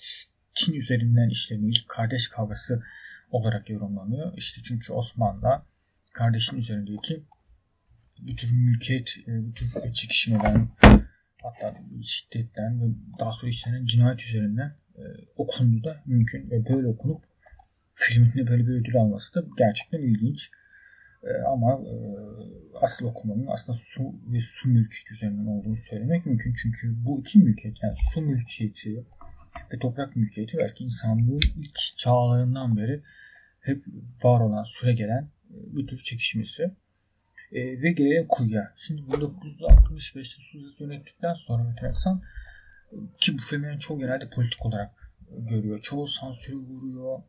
Tin 0.55 0.73
üzerinden 0.73 1.29
işleniyor. 1.29 1.71
İlk 1.71 1.89
kardeş 1.89 2.29
kavgası 2.29 2.83
olarak 3.31 3.71
yorumlanıyor. 3.71 4.37
İşte 4.37 4.61
çünkü 4.65 4.93
Osmanlı 4.93 5.63
kardeşin 6.13 6.57
üzerindeki 6.57 7.25
bir 8.19 8.37
tür 8.37 8.51
mülkiyet, 8.51 9.09
e, 9.27 9.47
bir 9.47 9.55
tür 9.55 9.93
çekişmeden 9.93 10.69
hatta 11.43 11.81
şiddetten 12.03 12.81
ve 12.81 12.95
daha 13.19 13.33
sonra 13.33 13.51
işlenen 13.51 13.87
cinayet 13.87 14.23
üzerinden 14.23 14.77
e, 14.97 15.03
okundu 15.37 15.85
da 15.85 16.03
mümkün 16.07 16.51
ve 16.51 16.69
böyle 16.69 16.87
okunup 16.87 17.30
filminde 18.01 18.51
böyle 18.51 18.67
bir 18.67 18.73
ödül 18.73 18.97
alması 18.97 19.35
da 19.35 19.45
gerçekten 19.59 19.99
ilginç. 19.99 20.51
E, 21.23 21.31
ama 21.43 21.73
e, 21.73 21.95
asıl 22.81 23.07
okumanın 23.07 23.47
aslında 23.47 23.79
su 23.85 24.15
ve 24.33 24.41
su 24.41 24.69
mülkiyeti 24.69 25.13
üzerinden 25.13 25.47
olduğunu 25.47 25.77
söylemek 25.91 26.27
mümkün. 26.27 26.55
Çünkü 26.63 27.05
bu 27.05 27.21
iki 27.21 27.39
mülkiyet 27.39 27.77
yani 27.83 27.95
su 28.15 28.21
mülkiyeti 28.21 29.05
ve 29.73 29.79
toprak 29.79 30.17
mülkiyeti 30.17 30.59
belki 30.59 30.85
insanlığın 30.85 31.41
ilk 31.57 31.79
çağlarından 31.97 32.77
beri 32.77 33.03
hep 33.61 33.85
var 34.23 34.41
olan, 34.41 34.65
süre 34.65 34.93
gelen 34.93 35.23
e, 35.51 35.77
bir 35.77 35.87
tür 35.87 35.97
çekişmesi. 35.97 36.63
E, 37.53 37.83
ve 37.83 37.93
gelelim 37.93 38.27
kuyuya. 38.29 38.75
Şimdi 38.77 39.03
1965'te 39.03 40.43
Suzet 40.53 40.81
yönettikten 40.81 41.35
sonra 41.35 41.71
enteresan 41.71 42.23
ki 43.19 43.39
bu 43.39 43.43
filmlerin 43.51 43.79
çoğu 43.79 43.99
genelde 43.99 44.31
politik 44.31 44.67
olarak 44.67 44.91
görüyor. 45.31 45.81
Çoğu 45.83 46.07
sansürü 46.07 46.57
vuruyor. 46.57 47.23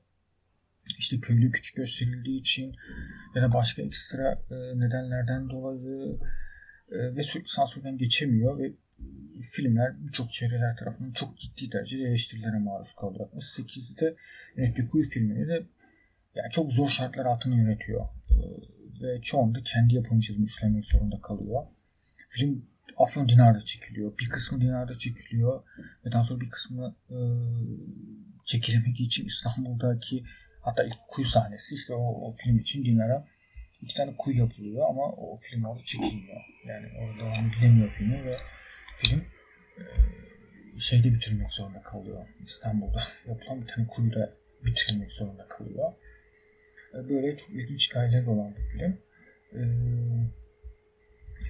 İşte 1.00 1.20
köylü 1.20 1.52
küçük 1.52 1.76
gösterildiği 1.76 2.40
için 2.40 2.76
ya 3.36 3.42
da 3.42 3.54
başka 3.54 3.82
ekstra 3.82 4.32
e, 4.52 4.80
nedenlerden 4.80 5.50
dolayı 5.50 6.20
e, 6.92 7.16
ve 7.16 7.24
sürekli 7.24 7.50
sansürden 7.50 7.98
geçemiyor 7.98 8.60
ve 8.60 8.72
filmler 9.52 10.08
birçok 10.08 10.34
çevreler 10.34 10.78
tarafından 10.78 11.12
çok 11.12 11.38
ciddi 11.38 11.72
derecede 11.72 12.04
eleştirilere 12.04 12.60
maruz 12.60 12.96
kaldı. 12.96 13.30
68'de 13.36 14.16
yönettiği 14.58 14.90
Kuyu 14.90 15.10
filmini 15.10 15.48
de 15.48 15.66
yani 16.36 16.52
çok 16.52 16.72
zor 16.72 16.90
şartlar 16.90 17.26
altında 17.26 17.56
yönetiyor. 17.56 18.02
Ee, 18.32 18.36
ve 19.02 19.22
çoğunda 19.22 19.60
kendi 19.64 19.96
yapımcılığını 19.96 20.46
üstlenmek 20.46 20.86
zorunda 20.86 21.22
kalıyor. 21.22 21.64
Film 22.30 22.66
Afyon 22.98 23.30
Dinar'da 23.30 23.66
çekiliyor. 23.66 24.18
Bir 24.18 24.30
kısmı 24.30 24.62
Dinar'da 24.62 24.98
çekiliyor. 24.98 25.64
Ve 26.06 26.12
daha 26.12 26.24
sonra 26.24 26.42
bir 26.42 26.50
kısmı 26.50 26.96
e, 27.10 27.18
çekilemediği 28.46 29.08
için 29.08 29.26
İstanbul'daki 29.26 30.24
hatta 30.62 30.84
ilk 30.84 31.08
kuyu 31.08 31.28
sahnesi 31.28 31.76
işte 31.76 31.94
o, 31.94 32.28
o 32.28 32.34
film 32.34 32.60
için 32.60 32.86
Dinar'a 32.86 33.28
iki 33.82 33.96
tane 33.96 34.14
kuyu 34.18 34.38
yapılıyor 34.38 34.90
ama 34.90 35.12
o 35.12 35.38
film 35.38 35.66
orada 35.66 35.84
çekilmiyor. 35.84 36.42
Yani 36.66 36.88
orada 37.00 37.20
devam 37.20 37.50
edilemiyor 37.50 37.90
filmi 37.98 38.26
ve 38.26 38.38
film 38.98 39.26
e, 39.78 39.84
şeyde 40.80 41.14
bitirmek 41.14 41.54
zorunda 41.54 41.82
kalıyor. 41.82 42.28
İstanbul'da 42.46 43.04
yapılan 43.28 43.62
bir 43.62 43.68
tane 43.68 43.88
kuyuda 43.88 44.34
bitirilmek 44.66 45.12
zorunda 45.12 45.48
kalıyor. 45.48 45.94
E, 46.94 47.10
böyle 47.10 47.38
çok 47.38 47.50
ilginç 47.50 47.90
hikayeler 47.90 48.26
olan 48.26 48.56
bir 48.56 48.80
film. 48.80 48.98
E, 49.54 49.62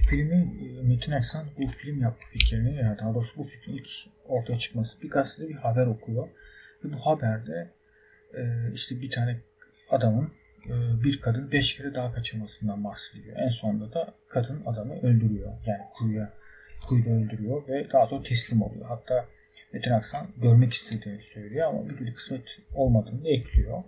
filmi 0.10 0.46
Metin 0.84 1.12
Aksan 1.12 1.46
bu 1.58 1.68
film 1.68 2.02
yapma 2.02 2.28
fikrini 2.32 2.76
ya 2.76 2.98
daha 3.00 3.14
doğrusu 3.14 3.38
bu 3.38 3.44
fikrin 3.44 3.74
ilk 3.74 3.88
ortaya 4.26 4.60
çıkması 4.60 5.02
bir 5.02 5.10
gazetede 5.10 5.50
bir 5.50 5.56
haber 5.56 5.86
okuyor. 5.86 6.30
Ve 6.84 6.94
bu 6.94 7.06
haberde 7.06 7.72
işte 8.74 9.02
bir 9.02 9.12
tane 9.12 9.38
adamın 9.90 10.32
bir 11.04 11.22
kadın 11.22 11.52
beş 11.52 11.78
kere 11.78 11.94
daha 11.94 12.14
kaçırmasından 12.14 12.84
bahsediyor. 12.84 13.36
En 13.40 13.50
sonunda 13.50 13.94
da 13.94 14.14
kadın 14.30 14.66
adamı 14.66 15.02
öldürüyor. 15.02 15.52
Yani 15.66 15.82
kuyuya 15.94 16.34
kuyuda 16.88 17.10
öldürüyor 17.10 17.68
ve 17.68 17.88
daha 17.94 18.08
sonra 18.08 18.24
teslim 18.24 18.62
oluyor. 18.62 18.86
Hatta 18.88 19.26
Metin 19.74 19.92
Aksan 19.92 20.28
görmek 20.38 20.74
istediğini 20.74 21.22
söylüyor 21.22 21.68
ama 21.68 21.90
bir 21.90 21.98
türlü 21.98 22.14
kısmet 22.14 22.44
olmadığını 22.76 23.28
ekliyor. 23.28 23.84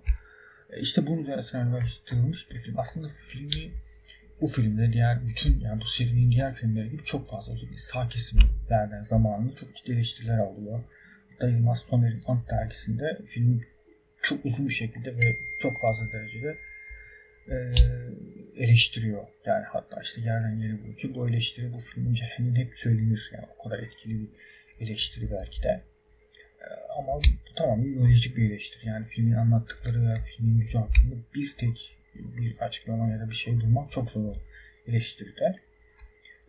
E 0.70 0.80
işte 0.80 1.08
bunun 1.08 1.24
üzerine 1.24 1.44
senaryolaştırılmış 1.44 2.52
bir 2.52 2.60
film. 2.60 2.80
Aslında 2.80 3.08
filmi 3.08 3.72
bu 4.42 4.48
filmde 4.48 4.94
diğer 4.94 5.28
bütün 5.28 5.60
yani 5.60 5.82
bu 5.82 5.86
serinin 5.86 6.32
diğer 6.32 6.54
filmleri 6.54 6.90
gibi 6.90 7.04
çok 7.04 7.30
fazla 7.30 7.54
özellikle 7.54 7.78
sağ 7.78 8.10
kesimlerden 8.10 9.04
zamanında 9.04 9.56
çok 9.56 9.76
ciddi 9.76 9.92
eleştiriler 9.92 10.38
alıyor. 10.38 10.84
Hatta 11.32 11.48
Yılmaz 11.48 11.80
Soner'in 11.80 12.24
Ant 12.28 12.50
dergisinde 12.50 13.20
film 13.26 13.64
çok 14.24 14.46
uzun 14.46 14.70
bir 14.70 14.74
şekilde 14.74 15.16
ve 15.16 15.36
çok 15.60 15.82
fazla 15.82 16.12
derecede 16.12 16.58
e, 17.48 17.56
eleştiriyor. 18.64 19.28
Yani 19.46 19.66
hatta 19.66 20.02
işte 20.02 20.22
yerden 20.22 20.56
yere 20.56 20.96
ki 20.96 21.16
bu 21.16 21.30
eleştiri 21.30 21.74
bu 21.74 21.80
filmin 21.80 22.14
cehennin 22.14 22.56
hep 22.56 22.78
söylenir. 22.78 23.32
Yani 23.34 23.46
o 23.58 23.64
kadar 23.64 23.80
etkili 23.80 24.20
bir 24.22 24.30
eleştiri 24.86 25.32
belki 25.32 25.64
de. 25.64 25.84
E, 26.62 26.68
ama 26.98 27.14
bu 27.18 27.56
tamamen 27.56 27.84
ideolojik 27.84 28.38
bir 28.38 28.52
eleştiri. 28.52 28.88
Yani 28.88 29.06
filmin 29.08 29.34
anlattıkları 29.34 30.02
veya 30.02 30.24
filmin 30.24 30.60
gücü 30.60 30.78
hakkında 30.78 31.16
bir 31.36 31.56
tek 31.58 31.98
bir 32.16 32.58
açıklama 32.60 33.10
ya 33.10 33.20
da 33.20 33.30
bir 33.30 33.36
şey 33.36 33.54
bulmak 33.62 33.92
çok 33.92 34.12
zor 34.12 34.36
eleştiride. 34.88 35.52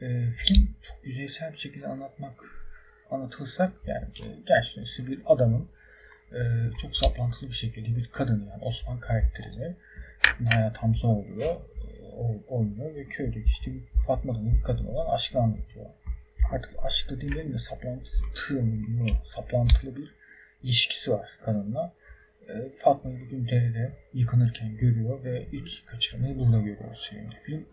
E, 0.03 0.31
film 0.31 0.75
çok 0.83 1.07
yüzeysel 1.07 1.53
bir 1.53 1.59
şekilde 1.59 1.87
anlatmak 1.87 2.45
anlatılsak 3.11 3.73
yani 3.87 4.05
e, 4.05 4.27
gerçekten 4.47 4.83
işte 4.83 5.07
bir 5.07 5.21
adamın 5.27 5.69
e, 6.33 6.41
çok 6.83 6.97
saplantılı 6.97 7.49
bir 7.49 7.55
şekilde 7.55 7.97
bir 7.97 8.07
kadını 8.07 8.51
yani 8.51 8.63
Osman 8.63 9.01
karakterini 9.01 9.75
hayat 10.53 10.77
Hamza 10.77 11.09
oluyor. 11.09 11.57
Oynuyor 12.49 12.95
ve 12.95 13.05
köyde 13.05 13.41
işte 13.41 13.71
Fatma 14.07 14.35
denen 14.35 14.57
bir 14.57 14.63
kadın 14.63 14.87
olan 14.87 15.15
aşkı 15.15 15.39
anlatıyor. 15.39 15.87
Artık 16.53 16.71
aşk 16.85 17.11
da 17.11 17.21
değil 17.21 17.53
de 17.53 17.59
saplantılı, 17.59 18.09
saplantılı 19.35 19.97
bir 19.97 20.15
ilişkisi 20.63 21.13
var 21.13 21.29
kadınla. 21.45 21.93
e, 22.49 22.53
Fatma'yı 22.77 23.21
bugün 23.21 23.49
derede 23.49 23.93
yıkanırken 24.15 24.77
görüyor 24.77 25.25
ve 25.25 25.47
ilk 25.53 25.87
kaçırmayı 25.87 26.39
burada 26.39 26.59
görüyoruz 26.59 27.07
şeyinde 27.11 27.35
film. 27.43 27.67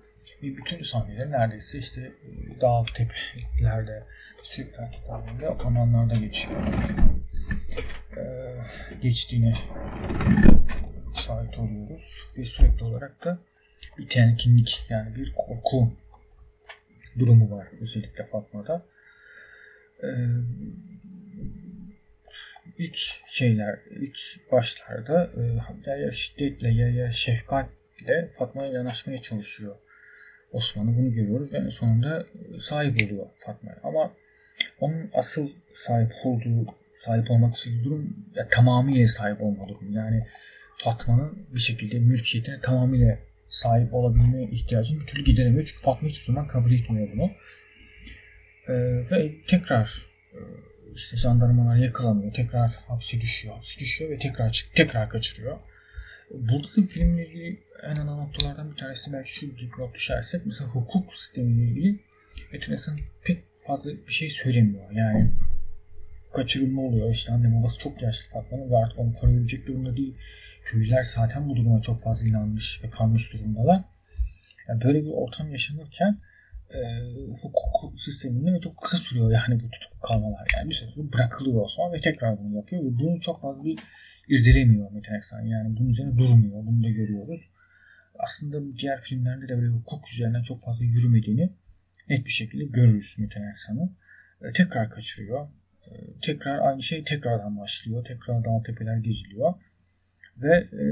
Ve 0.43 0.57
bütün 0.57 0.83
sahneler 0.83 1.31
neredeyse 1.31 1.77
işte 1.77 2.01
e, 2.01 2.61
dağ 2.61 2.83
tepelerde 2.95 4.03
sürekli 4.43 4.77
hareket 4.77 5.09
halinde 5.09 5.47
alanlarda 5.47 6.19
geçiyor. 6.19 6.61
Geçtiğine 9.01 9.53
şahit 11.15 11.59
oluyoruz 11.59 12.15
ve 12.37 12.45
sürekli 12.45 12.83
olarak 12.83 13.25
da 13.25 13.39
bir 13.97 14.09
temkinlik 14.09 14.85
yani 14.89 15.15
bir 15.15 15.33
korku 15.35 15.93
durumu 17.19 17.51
var 17.51 17.67
özellikle 17.81 18.25
Fatma'da. 18.25 18.85
Ee, 20.03 20.07
ilk 22.77 22.97
şeyler, 23.27 23.79
ilk 23.89 24.17
başlarda 24.51 25.31
ya, 25.85 25.95
ya 25.95 26.11
şiddetle 26.11 26.69
ya 26.69 26.89
ya 26.89 27.11
şefkatle 27.11 28.31
Fatma'ya 28.37 28.71
yanaşmaya 28.71 29.21
çalışıyor. 29.21 29.75
Osman'ı 30.51 30.97
bunu 30.97 31.13
görüyoruz 31.13 31.53
ve 31.53 31.71
sonunda 31.71 32.25
sahip 32.61 33.03
oluyor 33.03 33.27
Fatma'ya. 33.39 33.79
Ama 33.83 34.11
onun 34.79 35.09
asıl 35.13 35.49
sahip 35.87 36.11
olduğu, 36.23 36.75
sahip 37.05 37.31
olmak 37.31 37.55
istediği 37.55 37.83
durum 37.83 38.15
ya, 38.35 38.47
tamamıyla 38.47 39.07
sahip 39.07 39.41
olma 39.41 39.69
durumu. 39.69 39.95
Yani 39.97 40.27
Fatma'nın 40.75 41.47
bir 41.53 41.59
şekilde 41.59 41.99
mülkiyetine 41.99 42.59
tamamıyla 42.59 43.17
sahip 43.49 43.93
olabilme 43.93 44.43
ihtiyacını 44.43 44.99
bir 45.01 45.05
türlü 45.05 45.23
gideremiyor. 45.23 45.65
Çünkü 45.65 45.81
Fatma 45.81 46.09
hiçbir 46.09 46.25
zaman 46.25 46.47
kabul 46.47 46.71
etmiyor 46.71 47.09
bunu. 47.15 47.31
Ee, 48.67 48.73
ve 49.11 49.31
tekrar 49.47 50.05
e, 50.33 50.39
işte 50.95 51.17
jandarmalar 51.17 51.75
yakalanıyor. 51.75 52.33
Tekrar 52.33 52.71
hapse 52.87 53.21
düşüyor. 53.21 53.55
Hapse 53.55 53.79
düşüyor 53.79 54.11
ve 54.11 54.19
tekrar 54.19 54.51
çık 54.51 54.75
tekrar 54.75 55.09
kaçırıyor. 55.09 55.57
Burada 56.31 56.67
da 56.67 56.87
filmle 56.87 57.27
ilgili 57.27 57.59
en 57.83 57.95
ana 57.95 58.15
noktalardan 58.15 58.71
bir 58.71 58.77
tanesi 58.77 59.13
belki 59.13 59.31
şu 59.31 59.57
dipnot 59.57 59.95
düşersek 59.95 60.45
mesela 60.45 60.69
hukuk 60.69 61.15
sistemiyle 61.15 61.71
ilgili 61.71 61.99
Metin 62.51 62.99
pek 63.23 63.43
fazla 63.67 63.89
bir 64.07 64.11
şey 64.11 64.29
söylemiyor. 64.29 64.91
Yani 64.91 65.31
kaçırılma 66.33 66.81
oluyor. 66.81 67.11
İşte 67.11 67.31
annem 67.31 67.59
babası 67.59 67.79
çok 67.79 68.01
yaşlı 68.01 68.29
Fatma'nın 68.29 68.71
ve 68.71 68.77
artık 68.77 68.99
onu 68.99 69.13
koruyabilecek 69.13 69.67
durumda 69.67 69.97
değil. 69.97 70.17
Köylüler 70.65 71.03
zaten 71.03 71.49
bu 71.49 71.55
duruma 71.55 71.81
çok 71.81 72.03
fazla 72.03 72.27
inanmış 72.27 72.81
ve 72.83 72.89
kanmış 72.89 73.33
durumdalar. 73.33 73.83
Yani 74.67 74.83
böyle 74.83 75.01
bir 75.01 75.09
ortam 75.09 75.51
yaşanırken 75.51 76.17
e, 76.73 76.79
hukuk 77.41 78.01
sisteminde 78.01 78.59
çok 78.59 78.77
kısa 78.77 78.97
sürüyor 78.97 79.31
yani 79.31 79.63
bu 79.63 79.69
tutup 79.69 80.01
kalmalar. 80.01 80.47
Yani 80.55 80.69
bir 80.69 80.75
süre 80.75 81.13
bırakılıyor 81.13 81.61
Osman 81.61 81.93
ve 81.93 82.01
tekrar 82.01 82.39
bunu 82.39 82.55
yapıyor 82.55 82.83
ve 82.83 82.99
bunu 82.99 83.21
çok 83.21 83.41
fazla 83.41 83.63
bir 83.63 83.79
irdelemiyor 84.27 84.91
Metin 84.91 85.13
Aksan. 85.13 85.41
Yani 85.41 85.77
bunun 85.77 85.89
üzerine 85.89 86.17
durmuyor. 86.17 86.65
Bunu 86.65 86.83
da 86.83 86.89
görüyoruz. 86.89 87.41
Aslında 88.19 88.77
diğer 88.77 89.01
filmlerde 89.01 89.47
de 89.47 89.57
böyle 89.57 89.67
hukuk 89.67 90.11
üzerinden 90.13 90.43
çok 90.43 90.63
fazla 90.63 90.85
yürümediğini 90.85 91.49
net 92.09 92.25
bir 92.25 92.31
şekilde 92.31 92.65
görürüz 92.65 93.15
Metin 93.17 93.41
Aksan'ı. 93.41 93.89
E, 94.41 94.53
tekrar 94.53 94.89
kaçırıyor. 94.89 95.47
Tekrar 96.21 96.59
aynı 96.59 96.83
şey 96.83 97.03
tekrardan 97.03 97.59
başlıyor. 97.59 98.05
Tekrar 98.05 98.45
dağ 98.45 98.63
tepeler 98.65 98.97
geziliyor. 98.97 99.53
Ve 100.37 100.55
e, 100.57 100.85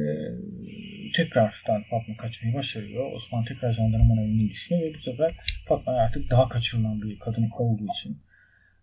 tekrardan 1.15 1.83
Fatma 1.89 2.17
kaçmayı 2.17 2.55
başarıyor. 2.55 3.11
Osman 3.11 3.45
tekrar 3.45 3.73
jandarmanın 3.73 4.21
eline 4.21 4.49
düşüyor 4.49 4.81
ve 4.81 4.93
bu 4.93 4.99
sefer 4.99 5.37
Fatma 5.67 5.93
artık 5.93 6.29
daha 6.29 6.49
kaçırılan 6.49 7.01
bir 7.01 7.19
kadın 7.19 7.49
olduğu 7.59 7.85
için 7.97 8.17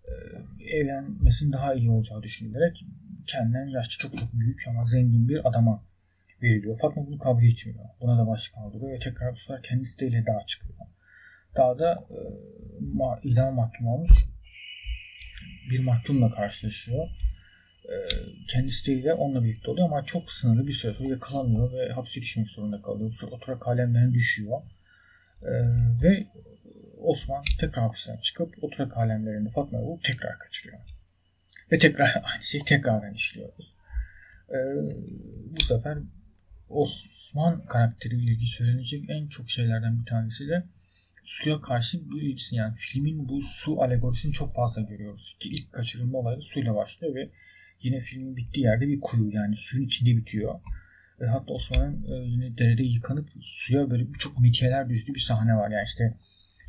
e, 0.04 0.12
evlenmesinin 0.64 1.52
daha 1.52 1.74
iyi 1.74 1.90
olacağı 1.90 2.22
düşünülerek 2.22 2.84
kendinden 3.26 3.66
yaşça 3.66 3.98
çok 3.98 4.18
çok 4.18 4.32
büyük 4.32 4.68
ama 4.68 4.86
zengin 4.86 5.28
bir 5.28 5.48
adama 5.48 5.82
veriliyor. 6.42 6.78
Fatma 6.78 7.06
bunu 7.06 7.18
kabul 7.18 7.44
etmiyor. 7.44 7.84
Buna 8.00 8.18
da 8.18 8.26
baş 8.26 8.48
kaldırıyor 8.48 8.92
ve 8.92 8.98
tekrar 8.98 9.32
bu 9.32 9.36
sefer 9.36 9.62
kendisi 9.62 9.98
de 9.98 10.06
ile 10.06 10.26
dağa 10.26 10.46
çıkıyor. 10.46 10.74
Dağda 11.56 12.06
e, 12.10 12.18
ma, 12.80 13.20
idam 13.22 13.54
mahkum 13.54 13.86
olmuş 13.86 14.12
bir 15.70 15.80
mahkumla 15.80 16.30
karşılaşıyor. 16.30 17.08
E, 17.84 17.94
kendisi 18.48 19.04
de 19.04 19.14
onunla 19.14 19.44
birlikte 19.44 19.70
oluyor 19.70 19.86
ama 19.86 20.04
çok 20.04 20.32
sınırlı 20.32 20.66
bir 20.66 20.72
süre 20.72 20.94
sonra 20.94 21.08
yakalanıyor 21.08 21.72
ve 21.72 21.92
hapse 21.92 22.20
düşmek 22.20 22.48
zorunda 22.48 22.82
kalıyor. 22.82 23.18
Bu 23.22 23.26
oturak 23.26 23.68
alemlerine 23.68 24.14
düşüyor. 24.14 24.62
E, 25.42 25.52
ve 26.02 26.26
Osman 26.98 27.44
tekrar 27.60 27.84
hapisten 27.84 28.16
çıkıp 28.16 28.64
oturak 28.64 28.96
alemlerinde 28.96 29.50
Fatma'yı 29.50 29.84
bulup 29.84 30.04
tekrar 30.04 30.38
kaçırıyor. 30.38 30.80
Ve 31.72 31.78
tekrar 31.78 32.22
aynı 32.34 32.44
şeyi 32.44 32.64
tekrardan 32.64 33.14
işliyoruz. 33.14 33.74
E, 34.48 34.58
bu 35.56 35.60
sefer 35.60 35.98
Osman 36.68 37.66
karakteriyle 37.66 38.30
ilgili 38.30 38.46
söylenecek 38.46 39.10
en 39.10 39.28
çok 39.28 39.50
şeylerden 39.50 40.00
bir 40.00 40.06
tanesi 40.06 40.48
de 40.48 40.64
suya 41.26 41.60
karşı 41.60 42.10
bir 42.10 42.22
ilgisi 42.22 42.56
yani 42.56 42.74
filmin 42.76 43.28
bu 43.28 43.42
su 43.42 43.82
alegorisini 43.82 44.32
çok 44.32 44.54
fazla 44.54 44.82
görüyoruz. 44.82 45.36
Ki 45.40 45.48
ilk 45.48 45.72
kaçırılma 45.72 46.18
olayı 46.18 46.40
suyla 46.40 46.74
başlıyor 46.74 47.14
ve 47.14 47.30
yine 47.82 48.00
filmin 48.00 48.36
bittiği 48.36 48.64
yerde 48.64 48.88
bir 48.88 49.00
kuyu 49.00 49.30
yani 49.30 49.56
suyun 49.56 49.86
içinde 49.86 50.16
bitiyor. 50.16 50.60
Ve 51.20 51.26
hatta 51.26 51.52
Osman'ın 51.52 52.06
e, 52.12 52.26
yine 52.26 52.58
derede 52.58 52.82
yıkanıp 52.82 53.28
suya 53.40 53.90
böyle 53.90 54.14
birçok 54.14 54.40
metiyeler 54.40 54.88
düzdüğü 54.88 55.14
bir 55.14 55.20
sahne 55.20 55.54
var. 55.54 55.70
Yani 55.70 55.84
işte 55.86 56.16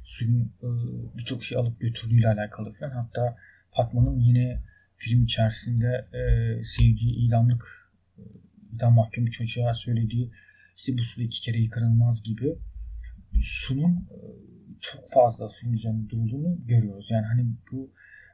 suyun 0.06 0.52
e, 0.64 0.68
birçok 1.18 1.44
şey 1.44 1.58
alıp 1.58 1.80
götürdüğüyle 1.80 2.28
alakalı 2.28 2.74
falan. 2.74 2.92
Hatta 2.92 3.36
Fatma'nın 3.72 4.20
yine 4.20 4.62
film 4.98 5.24
içerisinde 5.24 6.08
e, 6.14 6.22
sevdiği 6.64 7.16
idamlık 7.16 7.92
e, 8.18 8.22
idam 8.76 8.94
mahkumu 8.94 9.32
çocuğa 9.32 9.74
söylediği 9.74 10.32
işte 10.78 10.98
bu 10.98 11.04
su 11.04 11.22
iki 11.22 11.42
kere 11.42 11.58
yıkanılmaz 11.58 12.24
gibi 12.24 12.56
sunun 13.42 13.92
e, 13.92 14.20
çok 14.82 15.04
fazla 15.14 15.50
suyun 15.50 15.74
üzerinde 15.74 16.10
durduğunu 16.10 16.66
görüyoruz. 16.66 17.08
Yani 17.10 17.26
hani 17.26 17.46
bu 17.72 17.92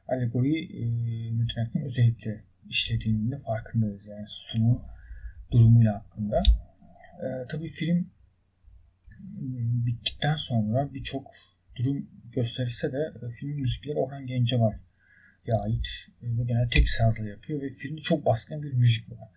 alegoriyi 0.08 0.64
e, 0.82 0.86
Mütenak'ın 1.32 1.82
özellikle 1.82 2.44
işlediğinin 2.70 3.32
de 3.32 3.38
farkındayız. 3.40 4.06
Yani 4.06 4.26
sunun 4.28 4.82
durumuyla 5.52 5.96
hakkında. 5.96 6.42
E, 7.24 7.28
tabii 7.52 7.70
film 7.70 8.12
bittikten 9.86 10.36
sonra 10.36 10.94
birçok 10.94 11.32
durum 11.76 12.10
gösterirse 12.32 12.92
de 12.92 13.14
e, 13.22 13.32
filmin 13.32 13.60
müzikleri 13.60 13.98
Orhan 13.98 14.28
Gencebay'a 14.28 15.62
ait 15.64 15.86
e, 16.22 16.38
ve 16.38 16.44
genelde 16.44 16.70
tek 16.70 16.90
sazla 16.90 17.28
yapıyor 17.28 17.62
ve 17.62 17.70
filmde 17.70 18.02
çok 18.02 18.26
baskın 18.26 18.64
bir 18.64 18.74
müzik 18.74 19.12
var. 19.12 19.30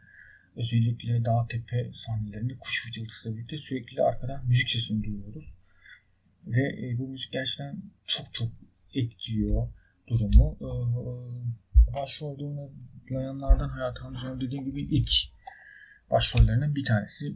Özellikle 0.57 1.25
dağ 1.25 1.47
tepe 1.51 1.91
sahnelerinde 2.07 2.55
kuş 2.59 2.87
vıcıltısıyla 2.87 3.37
birlikte 3.37 3.57
sürekli 3.57 4.03
arkadan 4.03 4.47
müzik 4.47 4.71
sesini 4.71 5.05
duyuyoruz. 5.05 5.53
Ve 6.47 6.63
e, 6.63 6.99
bu 6.99 7.09
müzik 7.09 7.33
gerçekten 7.33 7.83
çok 8.07 8.35
çok 8.35 8.49
etkiliyor 8.95 9.69
durumu. 10.09 10.57
E, 10.61 10.69
başrolde 11.95 12.45
oynayanlardan 13.11 13.69
Hayat 13.69 13.97
dediğim 14.41 14.65
gibi 14.65 14.83
ilk 14.83 15.11
başrollerinden 16.11 16.75
bir 16.75 16.85
tanesi. 16.85 17.35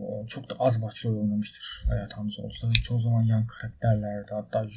O, 0.00 0.26
çok 0.26 0.50
da 0.50 0.54
az 0.58 0.82
başrol 0.82 1.20
oynamıştır 1.20 1.84
Hayat 1.88 2.12
Hamzoğlu. 2.12 2.72
Çoğu 2.84 3.00
zaman 3.00 3.22
yan 3.22 3.46
karakterlerde 3.46 4.34
hatta 4.34 4.68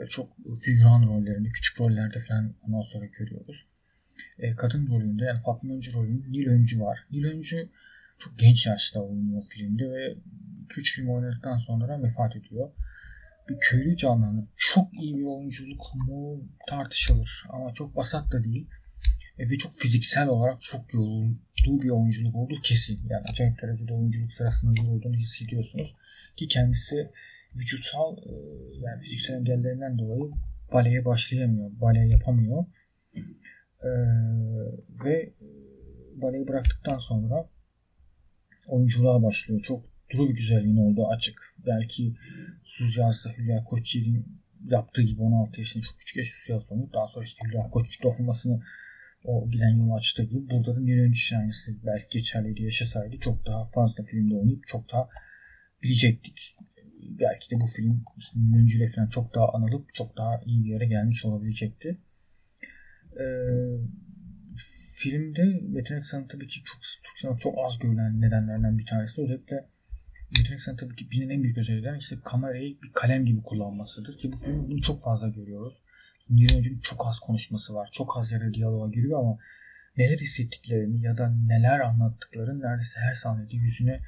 ve 0.00 0.06
çok 0.06 0.36
figüran 0.62 1.02
rollerinde, 1.02 1.48
küçük 1.48 1.80
rollerde 1.80 2.20
falan 2.28 2.54
ondan 2.62 2.82
sonra 2.82 3.06
görüyoruz. 3.06 3.66
E, 4.38 4.54
kadın 4.54 4.86
rolünde 4.86 5.24
yani 5.24 5.40
Fatma 5.40 5.74
Öncü 5.74 5.92
rolünde 5.92 6.32
Nil 6.32 6.46
Öncü 6.46 6.80
var. 6.80 6.98
Nil 7.10 7.24
Öncü 7.24 7.68
çok 8.18 8.38
genç 8.38 8.66
yaşta 8.66 9.00
oynuyor 9.00 9.42
filmde 9.48 9.90
ve 9.90 10.14
2-3 10.68 10.94
film 10.94 11.08
oynadıktan 11.08 11.58
sonra 11.58 12.02
vefat 12.02 12.36
ediyor. 12.36 12.70
Bir 13.48 13.56
köylü 13.60 13.96
canlanır. 13.96 14.44
Çok 14.74 14.94
iyi 14.94 15.16
bir 15.16 15.24
oyunculuk 15.24 15.82
mu 15.94 16.44
tartışılır 16.68 17.44
ama 17.48 17.74
çok 17.74 17.96
vasat 17.96 18.32
da 18.32 18.44
değil. 18.44 18.66
E, 19.38 19.50
ve 19.50 19.58
çok 19.58 19.78
fiziksel 19.78 20.28
olarak 20.28 20.62
çok 20.62 20.94
yorulduğu 20.94 21.82
bir 21.82 21.90
oyunculuk 21.90 22.34
olduğu 22.34 22.60
kesin. 22.62 23.00
Yani 23.08 23.24
acayip 23.30 23.62
derecede 23.62 23.92
oyunculuk 23.92 24.32
sırasında 24.32 24.80
yorulduğunu 24.82 25.16
hissediyorsunuz. 25.16 25.94
Ki 26.36 26.48
kendisi 26.48 27.10
vücutsal 27.54 28.16
e, 28.18 28.32
yani 28.80 29.02
fiziksel 29.02 29.34
engellerinden 29.34 29.98
dolayı 29.98 30.32
baleye 30.72 31.04
başlayamıyor. 31.04 31.70
Bale 31.80 32.08
yapamıyor. 32.08 32.64
Ee, 33.82 33.88
ve 35.04 35.32
baleyi 36.16 36.48
bıraktıktan 36.48 36.98
sonra 36.98 37.48
oyunculuğa 38.66 39.22
başlıyor. 39.22 39.62
Çok 39.62 39.84
duru 40.10 40.28
bir 40.28 40.34
güzelliğin 40.34 40.76
olduğu 40.76 41.06
açık. 41.08 41.54
Belki 41.66 42.14
Suz 42.64 42.96
Yaz'da 42.96 43.30
Hülya 43.30 43.64
Koçyiğit'in 43.64 44.26
yaptığı 44.64 45.02
gibi 45.02 45.22
16 45.22 45.60
yaşında 45.60 45.84
çok 45.84 45.98
küçük 45.98 46.16
yaş 46.16 46.28
Suz 46.28 46.48
Yaz 46.48 46.72
oynup 46.72 46.92
daha 46.92 47.08
sonra 47.08 47.24
işte 47.24 47.48
Hülya 47.48 47.70
Koçyiğit 47.70 48.04
olmasını 48.04 48.62
o 49.24 49.50
giden 49.50 49.76
yolu 49.76 49.94
açtığı 49.94 50.22
gibi 50.22 50.50
burada 50.50 50.76
da 50.76 50.80
Nilön 50.80 51.14
aynısı 51.38 51.76
belki 51.86 52.18
geçerliydi 52.18 52.62
yaşasaydı 52.62 53.16
çok 53.18 53.46
daha 53.46 53.66
fazla 53.70 54.04
filmde 54.04 54.34
oynayıp 54.34 54.66
çok 54.66 54.92
daha 54.92 55.08
bilecektik. 55.82 56.56
Belki 57.02 57.50
de 57.50 57.60
bu 57.60 57.66
film 57.66 58.04
işte 58.18 58.38
Nilöncü 58.40 58.92
falan 58.94 59.08
çok 59.08 59.34
daha 59.34 59.48
anılıp 59.52 59.94
çok 59.94 60.16
daha 60.16 60.40
iyi 60.46 60.64
bir 60.64 60.70
yere 60.70 60.86
gelmiş 60.86 61.24
olabilecekti. 61.24 61.98
Ee, 63.20 63.24
filmde 64.96 65.60
Metin 65.62 65.94
Aksan'ın 65.94 66.28
tabii 66.28 66.46
ki 66.46 66.60
çok, 66.64 66.80
çok, 67.22 67.40
çok 67.40 67.54
az 67.58 67.78
görülen 67.78 68.20
nedenlerden 68.20 68.78
bir 68.78 68.86
tanesi. 68.86 69.22
Özellikle 69.22 69.66
Metin 70.38 70.54
Aksan'ın 70.54 70.76
tabii 70.76 70.96
ki 70.96 71.10
bilinen 71.10 71.34
en 71.34 71.42
büyük 71.42 71.58
özelliğinden 71.58 71.98
işte 71.98 72.16
kamerayı 72.24 72.82
bir 72.82 72.92
kalem 72.92 73.26
gibi 73.26 73.42
kullanmasıdır. 73.42 74.18
Ki 74.18 74.32
bu 74.32 74.36
filmde 74.36 74.70
bunu 74.70 74.82
çok 74.82 75.02
fazla 75.02 75.28
görüyoruz. 75.28 75.74
Nuri 76.30 76.56
Önce'nin 76.58 76.80
çok 76.80 77.06
az 77.06 77.18
konuşması 77.18 77.74
var. 77.74 77.88
Çok 77.92 78.18
az 78.18 78.32
yere 78.32 78.54
diyaloğa 78.54 78.88
giriyor 78.90 79.18
ama 79.18 79.38
neler 79.96 80.18
hissettiklerini 80.18 81.00
ya 81.02 81.18
da 81.18 81.34
neler 81.46 81.80
anlattıklarını 81.80 82.60
neredeyse 82.60 83.00
her 83.00 83.14
sahnede 83.14 83.56
yüzüne 83.56 84.00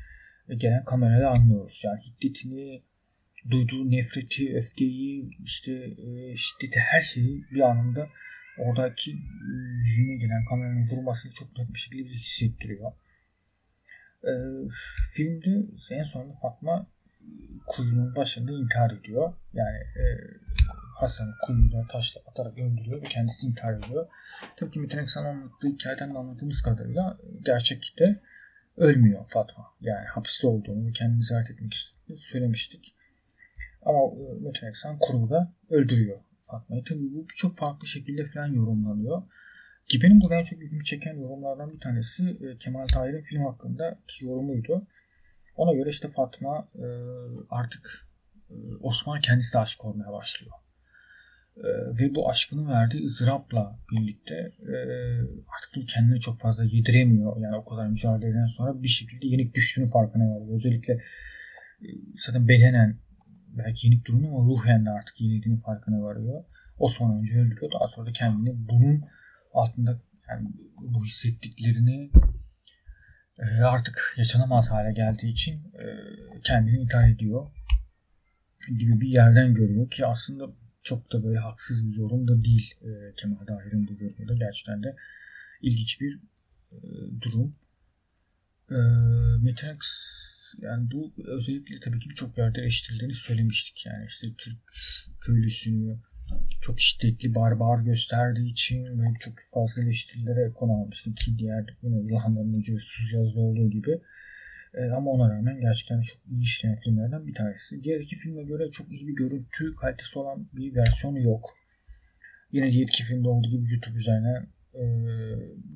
gelen 0.57 0.85
kamerada 0.85 1.31
anlıyoruz. 1.31 1.83
Yani 1.85 2.01
hiddetini, 2.01 2.83
duyduğu 3.51 3.91
nefreti, 3.91 4.57
öfkeyi, 4.57 5.31
işte 5.45 5.73
e, 5.73 6.35
şiddeti 6.37 6.81
her 6.81 7.01
şeyi 7.01 7.45
bir 7.51 7.61
anında 7.61 8.09
oradaki 8.59 9.11
e, 9.13 9.53
yüzüne 9.85 10.17
gelen 10.17 10.45
kameranın 10.45 10.89
vurmasını 10.89 11.33
çok 11.33 11.59
net 11.59 11.75
bir 11.75 11.79
şekilde 11.79 12.09
hissettiriyor. 12.09 12.93
E, 14.25 14.33
filmde 15.15 15.67
en 15.91 16.03
sonunda 16.03 16.35
Fatma 16.43 16.87
kuyunun 17.67 18.17
başında 18.17 18.53
intihar 18.53 18.91
ediyor. 18.91 19.33
Yani 19.53 19.79
e, 19.79 20.05
Hasan 21.01 21.35
kuyuda 21.47 21.87
taşla 21.93 22.21
atarak 22.27 22.59
öldürüyor 22.59 23.03
ve 23.03 23.07
kendisi 23.09 23.47
intihar 23.47 23.79
ediyor. 23.79 24.07
Tabii 24.57 24.71
ki 24.71 24.81
Metin 24.81 24.99
Eksan 24.99 25.25
anlattığı 25.25 25.69
hikayeden 25.69 26.15
de 26.15 26.19
anladığımız 26.19 26.63
kadarıyla 26.63 27.19
gerçekte 27.45 28.21
ölmüyor 28.77 29.25
Fatma. 29.29 29.67
Yani 29.81 30.07
hapiste 30.07 30.47
olduğunu 30.47 30.87
ve 30.87 30.93
kendini 30.93 31.23
ziyaret 31.23 31.51
etmek 31.51 31.75
istediğini 31.75 32.19
söylemiştik. 32.19 32.95
Ama 33.83 33.99
e, 33.99 34.45
Metin 34.45 34.67
Eksan 34.67 34.99
kurulda 34.99 35.53
öldürüyor 35.71 36.19
Fatma'yı. 36.51 36.85
Tabii 36.85 37.15
bu 37.15 37.27
çok 37.37 37.59
farklı 37.59 37.87
şekilde 37.87 38.27
falan 38.27 38.47
yorumlanıyor. 38.47 39.23
Ki 39.89 40.03
benim 40.03 40.21
burada 40.21 40.35
en 40.35 40.45
çok 40.45 40.63
ilgimi 40.63 40.85
çeken 40.85 41.15
yorumlardan 41.15 41.73
bir 41.73 41.81
tanesi 41.81 42.23
e, 42.23 42.59
Kemal 42.59 42.87
Tahir'in 42.87 43.23
film 43.23 43.45
hakkındaki 43.45 44.25
yorumuydu. 44.25 44.87
Ona 45.57 45.73
göre 45.73 45.91
işte 45.91 46.09
Fatma 46.09 46.69
e, 46.75 46.87
artık 47.51 48.09
Osman 48.81 49.21
kendisi 49.21 49.55
de 49.55 49.59
aşık 49.59 49.85
olmaya 49.85 50.13
başlıyor. 50.13 50.53
Ve 51.99 52.15
bu 52.15 52.31
aşkını 52.31 52.69
verdiği 52.69 53.07
ızdırapla 53.07 53.79
birlikte 53.93 54.53
artık 55.57 55.71
bunu 55.77 55.85
kendine 55.87 56.21
çok 56.21 56.41
fazla 56.41 56.65
yediremiyor. 56.65 57.37
Yani 57.41 57.57
o 57.57 57.65
kadar 57.65 57.87
mücadeleden 57.87 58.47
sonra 58.47 58.83
bir 58.83 58.89
şekilde 58.89 59.27
yenik 59.27 59.55
düştüğünü 59.55 59.91
farkına 59.91 60.25
varıyor. 60.25 60.57
Özellikle 60.57 61.03
zaten 62.27 62.49
bedenen 62.49 62.97
belki 63.49 63.87
yenik 63.87 64.05
durumu 64.05 64.29
ama 64.29 64.49
ruhen 64.49 64.87
de 64.87 64.91
artık 64.91 65.21
yenildiğini 65.21 65.61
farkına 65.61 66.03
varıyor. 66.03 66.45
Osman 66.79 67.19
önce 67.19 67.35
öldürüyor. 67.35 67.73
Daha 67.73 67.89
sonra 67.89 68.07
da 68.07 68.13
kendini 68.13 68.69
bunun 68.69 69.05
altında 69.55 70.01
yani 70.29 70.49
bu 70.81 71.05
hissettiklerini 71.05 72.11
e, 73.39 73.45
artık 73.63 74.15
yaşanamaz 74.17 74.71
hale 74.71 74.93
geldiği 74.93 75.31
için 75.33 75.55
e, 75.55 75.85
kendini 76.45 76.77
intihar 76.77 77.09
ediyor 77.09 77.51
gibi 78.79 79.01
bir 79.01 79.09
yerden 79.09 79.55
görüyor 79.55 79.91
ki 79.91 80.07
aslında 80.07 80.47
çok 80.83 81.13
da 81.13 81.25
böyle 81.25 81.39
haksız 81.39 81.87
bir 81.87 81.97
yorum 81.97 82.29
da 82.29 82.45
değil 82.45 82.75
e, 82.83 83.15
Kemal 83.17 83.47
Dahir'in 83.47 83.89
bu 83.89 83.99
yorumu 83.99 84.35
gerçekten 84.35 84.83
de 84.83 84.97
ilginç 85.63 86.01
bir 86.01 86.21
durum. 87.21 87.55
Metin 89.43 89.67
yani 90.63 90.91
bu 90.93 91.13
özellikle 91.27 91.81
tabii 91.85 91.99
ki 91.99 92.11
birçok 92.11 92.39
yerde 92.39 92.61
eleştirildiğini 92.61 93.15
söylemiştik. 93.15 93.87
Yani 93.87 94.05
işte 94.09 94.27
Türk 94.39 94.59
köylüsünü 95.21 95.99
çok 96.61 96.81
şiddetli 96.81 97.35
barbar 97.35 97.85
gösterdiği 97.85 98.51
için 98.51 98.85
ve 98.85 99.05
çok 99.21 99.35
fazla 99.55 99.83
eleştirilere 99.83 100.53
konu 100.53 100.73
almıştım 100.73 101.15
ki 101.15 101.39
diğer 101.39 101.65
yine 101.83 102.01
İlhanların 102.01 102.53
Necesiz 102.53 103.13
yazıda 103.13 103.41
olduğu 103.41 103.71
gibi. 103.71 104.01
E, 104.75 104.83
ama 104.91 105.11
ona 105.11 105.35
rağmen 105.35 105.61
gerçekten 105.61 106.03
çok 106.03 106.19
iyi 106.31 106.43
işleyen 106.43 106.81
filmlerden 106.81 107.27
bir 107.27 107.35
tanesi. 107.35 107.85
Diğer 107.85 108.01
iki 108.01 108.17
filme 108.17 108.43
göre 108.43 108.71
çok 108.71 108.93
iyi 108.93 109.09
bir 109.09 109.15
görüntü 109.15 109.77
kalitesi 109.81 110.19
olan 110.19 110.49
bir 110.53 110.75
versiyonu 110.75 111.21
yok. 111.21 111.51
Yine 112.53 112.73
diğer 112.73 112.89
iki 112.89 113.05
filmde 113.05 113.29
olduğu 113.29 113.51
gibi 113.51 113.73
YouTube 113.73 113.99
üzerine 113.99 114.47
e, 114.75 114.85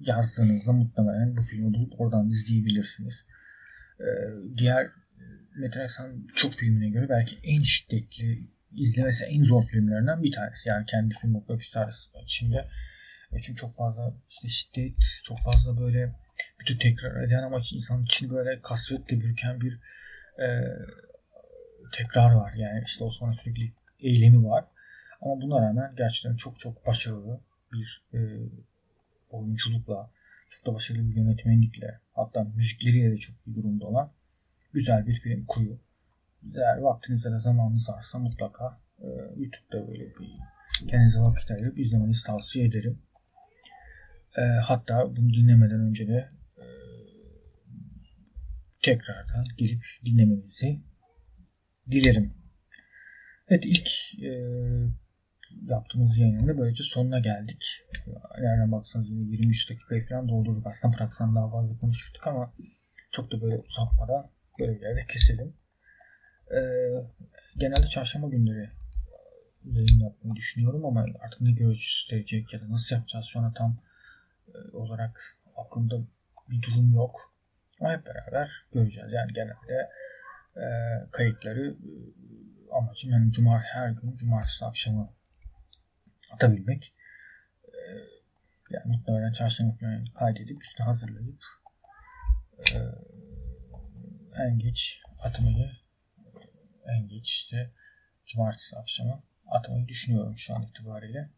yazdığınızda 0.00 0.72
muhtemelen 0.72 1.36
bu 1.36 1.42
filmi 1.42 1.74
bulup 1.74 2.00
oradan 2.00 2.30
izleyebilirsiniz. 2.30 3.14
Ee, 4.02 4.08
diğer 4.58 4.90
Metin 5.56 5.80
Aksan 5.80 6.26
çok 6.36 6.54
filmine 6.54 6.88
göre 6.90 7.08
belki 7.08 7.38
en 7.42 7.62
şiddetli 7.62 8.46
izlemesi 8.76 9.24
en 9.24 9.44
zor 9.44 9.64
filmlerinden 9.66 10.22
bir 10.22 10.32
tanesi. 10.32 10.68
Yani 10.68 10.86
kendi 10.86 11.14
filmografisi 11.14 11.78
içinde. 12.22 12.68
E, 13.32 13.40
çünkü 13.42 13.60
çok 13.60 13.76
fazla 13.76 14.14
işte 14.28 14.48
şiddet, 14.48 14.96
çok 15.24 15.38
fazla 15.38 15.80
böyle 15.80 16.12
bütün 16.60 16.78
tekrar 16.78 17.22
eden 17.22 17.42
ama 17.42 17.60
insanın 17.72 18.04
için 18.04 18.30
böyle 18.30 18.60
kasvetle 18.62 19.20
bürüken 19.20 19.60
bir 19.60 19.78
e, 20.38 20.48
tekrar 21.92 22.32
var. 22.32 22.52
Yani 22.56 22.82
işte 22.86 23.04
Osman'ın 23.04 23.32
sürekli 23.32 23.72
eylemi 24.00 24.44
var. 24.44 24.64
Ama 25.20 25.40
buna 25.42 25.68
rağmen 25.68 25.94
gerçekten 25.96 26.36
çok 26.36 26.60
çok 26.60 26.86
başarılı 26.86 27.40
bir 27.72 28.02
e, 28.14 28.20
oyunculukla, 29.30 30.10
çok 30.62 30.72
da 30.72 30.75
başarılı 30.75 31.11
bir 31.11 31.16
yönetmenlikle 31.16 32.01
hatta 32.12 32.44
müzikleriyle 32.44 33.11
de 33.12 33.18
çok 33.18 33.37
iyi 33.46 33.57
durumda 33.57 33.87
olan 33.87 34.12
güzel 34.72 35.07
bir 35.07 35.20
film 35.20 35.44
Kuyu. 35.46 35.79
Eğer 36.55 36.79
vaktinizde 36.79 37.33
de 37.33 37.38
zamanınız 37.38 37.88
varsa 37.88 38.18
mutlaka 38.18 38.81
e, 38.98 39.07
YouTube'da 39.37 39.88
böyle 39.88 40.05
bir 40.05 40.38
kendinize 40.88 41.20
vakit 41.20 41.51
ayırıp 41.51 41.79
izlemenizi 41.79 42.25
tavsiye 42.27 42.66
ederim. 42.66 43.03
E, 44.38 44.42
hatta 44.42 45.16
bunu 45.16 45.33
dinlemeden 45.35 45.81
önce 45.81 46.09
de 46.09 46.31
e, 46.59 46.64
tekrardan 48.83 49.44
gelip 49.59 49.85
dinlemenizi 50.05 50.81
dilerim. 51.90 52.35
Evet 53.48 53.64
ilk 53.64 53.88
e, 54.25 54.33
yaptığımız 55.66 56.18
yayının 56.18 56.48
da 56.48 56.58
böylece 56.58 56.82
sonuna 56.82 57.18
geldik. 57.18 57.64
Nereden 58.38 58.72
baksanız 58.72 59.08
yine 59.10 59.30
23 59.30 59.70
dakikayı 59.70 60.08
falan 60.08 60.28
doldurduk. 60.28 60.66
Aslında 60.66 60.96
bıraksan 60.96 61.34
daha 61.34 61.50
fazla 61.50 61.78
konuşurduk 61.78 62.26
ama 62.26 62.52
çok 63.10 63.32
da 63.32 63.40
böyle 63.40 63.56
uzatmadan 63.56 64.30
böyle 64.58 64.74
bir 64.74 64.80
yerde 64.80 65.06
keselim. 65.06 65.54
Ee, 66.50 66.58
genelde 67.56 67.88
çarşamba 67.88 68.28
günleri 68.28 68.70
yayın 69.64 70.00
yapmayı 70.00 70.36
düşünüyorum 70.36 70.84
ama 70.84 71.06
artık 71.20 71.40
ne 71.40 71.52
gösterecek 71.52 72.52
ya 72.52 72.60
da 72.60 72.70
nasıl 72.70 72.96
yapacağız 72.96 73.26
şu 73.32 73.40
an 73.40 73.54
tam 73.54 73.76
e, 74.54 74.76
olarak 74.76 75.36
aklımda 75.56 76.00
bir 76.50 76.62
durum 76.62 76.94
yok. 76.94 77.34
Ama 77.80 77.92
hep 77.92 78.06
beraber 78.06 78.50
göreceğiz. 78.72 79.12
Yani 79.12 79.32
genelde 79.32 79.90
e, 80.56 80.64
kayıtları 81.10 81.70
e, 81.70 81.90
amacım 82.72 83.10
yani 83.10 83.32
cumar 83.32 83.62
her 83.62 83.90
gün 83.90 84.16
cumartesi 84.16 84.64
akşamı 84.64 85.12
atabilmek. 86.32 86.94
Ee, 87.64 87.72
yani 88.70 88.96
muhtemelen 88.96 89.32
çarşamba 89.32 89.76
günü 89.80 90.04
kaydedip 90.18 90.64
üstüne 90.64 90.86
hazırlayıp 90.86 91.42
e, 92.58 92.78
en 94.48 94.58
geç 94.58 95.00
atmayı 95.18 95.70
en 96.86 97.08
geç 97.08 97.30
işte 97.30 97.70
cumartesi 98.26 98.76
akşamı 98.76 99.22
atmayı 99.46 99.88
düşünüyorum 99.88 100.38
şu 100.38 100.54
an 100.54 100.62
itibariyle. 100.62 101.30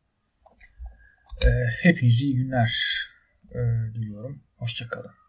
E, 1.46 1.48
hepinize 1.82 2.24
iyi 2.24 2.36
günler 2.36 2.72
e, 3.50 3.58
diliyorum. 3.94 4.42
Hoşçakalın. 4.56 5.23